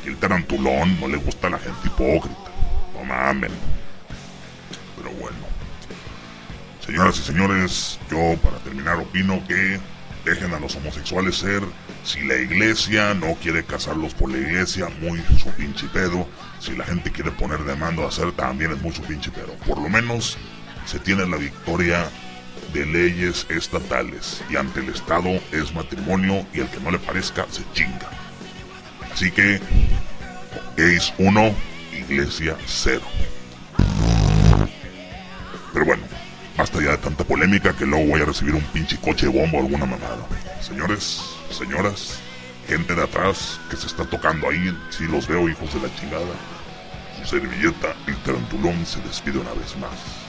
Aquí 0.00 0.08
el 0.08 0.16
tarantulón 0.16 0.98
no 1.00 1.08
le 1.08 1.16
gusta 1.16 1.48
a 1.48 1.50
la 1.50 1.58
gente 1.58 1.86
hipócrita. 1.86 2.50
No 2.94 3.04
mamen. 3.04 3.50
Pero 4.96 5.10
bueno. 5.16 5.36
Señoras 6.84 7.18
y 7.18 7.22
señores, 7.22 7.98
yo 8.10 8.36
para 8.42 8.58
terminar 8.58 8.98
opino 8.98 9.42
que 9.48 9.80
dejen 10.24 10.54
a 10.54 10.60
los 10.60 10.76
homosexuales 10.76 11.36
ser. 11.36 11.62
Si 12.04 12.20
la 12.20 12.36
iglesia 12.36 13.14
no 13.14 13.34
quiere 13.34 13.64
casarlos 13.64 14.14
por 14.14 14.30
la 14.30 14.38
iglesia, 14.38 14.88
muy 15.00 15.22
su 15.38 15.50
pinche 15.50 15.86
pedo. 15.88 16.26
Si 16.60 16.76
la 16.76 16.84
gente 16.84 17.10
quiere 17.10 17.30
poner 17.32 17.64
de 17.64 17.74
mando 17.76 18.04
a 18.04 18.08
hacer, 18.08 18.32
también 18.32 18.72
es 18.72 18.80
muy 18.80 18.92
su 18.92 19.02
pinche 19.02 19.30
pedo. 19.30 19.54
Por 19.66 19.80
lo 19.80 19.88
menos 19.88 20.38
se 20.86 20.98
tiene 20.98 21.26
la 21.26 21.36
victoria 21.36 22.08
de 22.72 22.86
leyes 22.86 23.46
estatales 23.48 24.42
y 24.50 24.56
ante 24.56 24.80
el 24.80 24.88
Estado 24.88 25.30
es 25.52 25.74
matrimonio 25.74 26.46
y 26.52 26.60
el 26.60 26.68
que 26.68 26.80
no 26.80 26.90
le 26.90 26.98
parezca 26.98 27.46
se 27.50 27.62
chinga. 27.72 28.08
Así 29.12 29.30
que, 29.30 29.60
gays 30.76 31.12
1, 31.18 31.54
iglesia 31.96 32.56
0. 32.66 33.00
Pero 35.72 35.86
bueno, 35.86 36.02
basta 36.56 36.82
ya 36.82 36.92
de 36.92 36.98
tanta 36.98 37.24
polémica 37.24 37.72
que 37.76 37.86
luego 37.86 38.06
voy 38.06 38.22
a 38.22 38.26
recibir 38.26 38.54
un 38.54 38.62
pinche 38.62 38.98
coche 38.98 39.26
de 39.26 39.32
bomba 39.32 39.58
o 39.58 39.62
alguna 39.62 39.86
mamada. 39.86 40.26
Señores, 40.60 41.22
señoras, 41.50 42.18
gente 42.66 42.94
de 42.94 43.02
atrás 43.02 43.60
que 43.70 43.76
se 43.76 43.86
está 43.86 44.04
tocando 44.04 44.48
ahí, 44.48 44.76
si 44.90 45.04
los 45.04 45.28
veo 45.28 45.48
hijos 45.48 45.72
de 45.74 45.80
la 45.80 45.94
chingada. 45.96 46.34
Su 47.20 47.28
servilleta, 47.28 47.94
el 48.06 48.16
tarantulón, 48.18 48.84
se 48.84 49.00
despide 49.02 49.38
una 49.38 49.52
vez 49.52 49.76
más. 49.76 50.23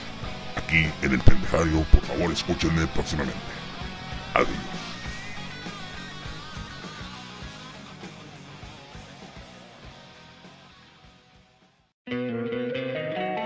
Aquí 0.66 0.84
en 1.02 1.12
el 1.12 1.20
pendejario, 1.20 1.84
por 1.92 2.00
favor 2.02 2.32
escúchenme 2.32 2.86
próximamente. 2.88 3.38
Adiós. 4.34 4.48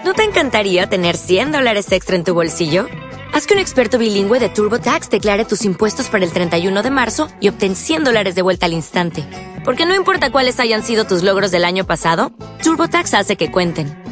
¿No 0.02 0.14
te 0.14 0.24
encantaría 0.24 0.88
tener 0.88 1.16
100 1.16 1.52
dólares 1.52 1.92
extra 1.92 2.16
en 2.16 2.24
tu 2.24 2.33
bolsillo? 2.33 2.87
Haz 3.33 3.46
que 3.46 3.54
un 3.54 3.61
experto 3.61 3.98
bilingüe 3.98 4.40
de 4.40 4.48
TurboTax 4.48 5.11
declare 5.11 5.44
tus 5.44 5.64
impuestos 5.64 6.09
para 6.09 6.24
el 6.24 6.33
31 6.33 6.83
de 6.83 6.90
marzo 6.90 7.28
y 7.38 7.48
obtén 7.48 7.76
100 7.76 8.04
dólares 8.04 8.35
de 8.35 8.42
vuelta 8.42 8.64
al 8.66 8.72
instante. 8.72 9.24
Porque 9.64 9.85
no 9.85 9.94
importa 9.94 10.33
cuáles 10.33 10.59
hayan 10.59 10.83
sido 10.83 11.04
tus 11.04 11.22
logros 11.22 11.50
del 11.50 11.64
año 11.64 11.87
pasado, 11.87 12.33
TurboTax 12.62 13.12
hace 13.14 13.37
que 13.37 13.52
cuenten. 13.52 14.10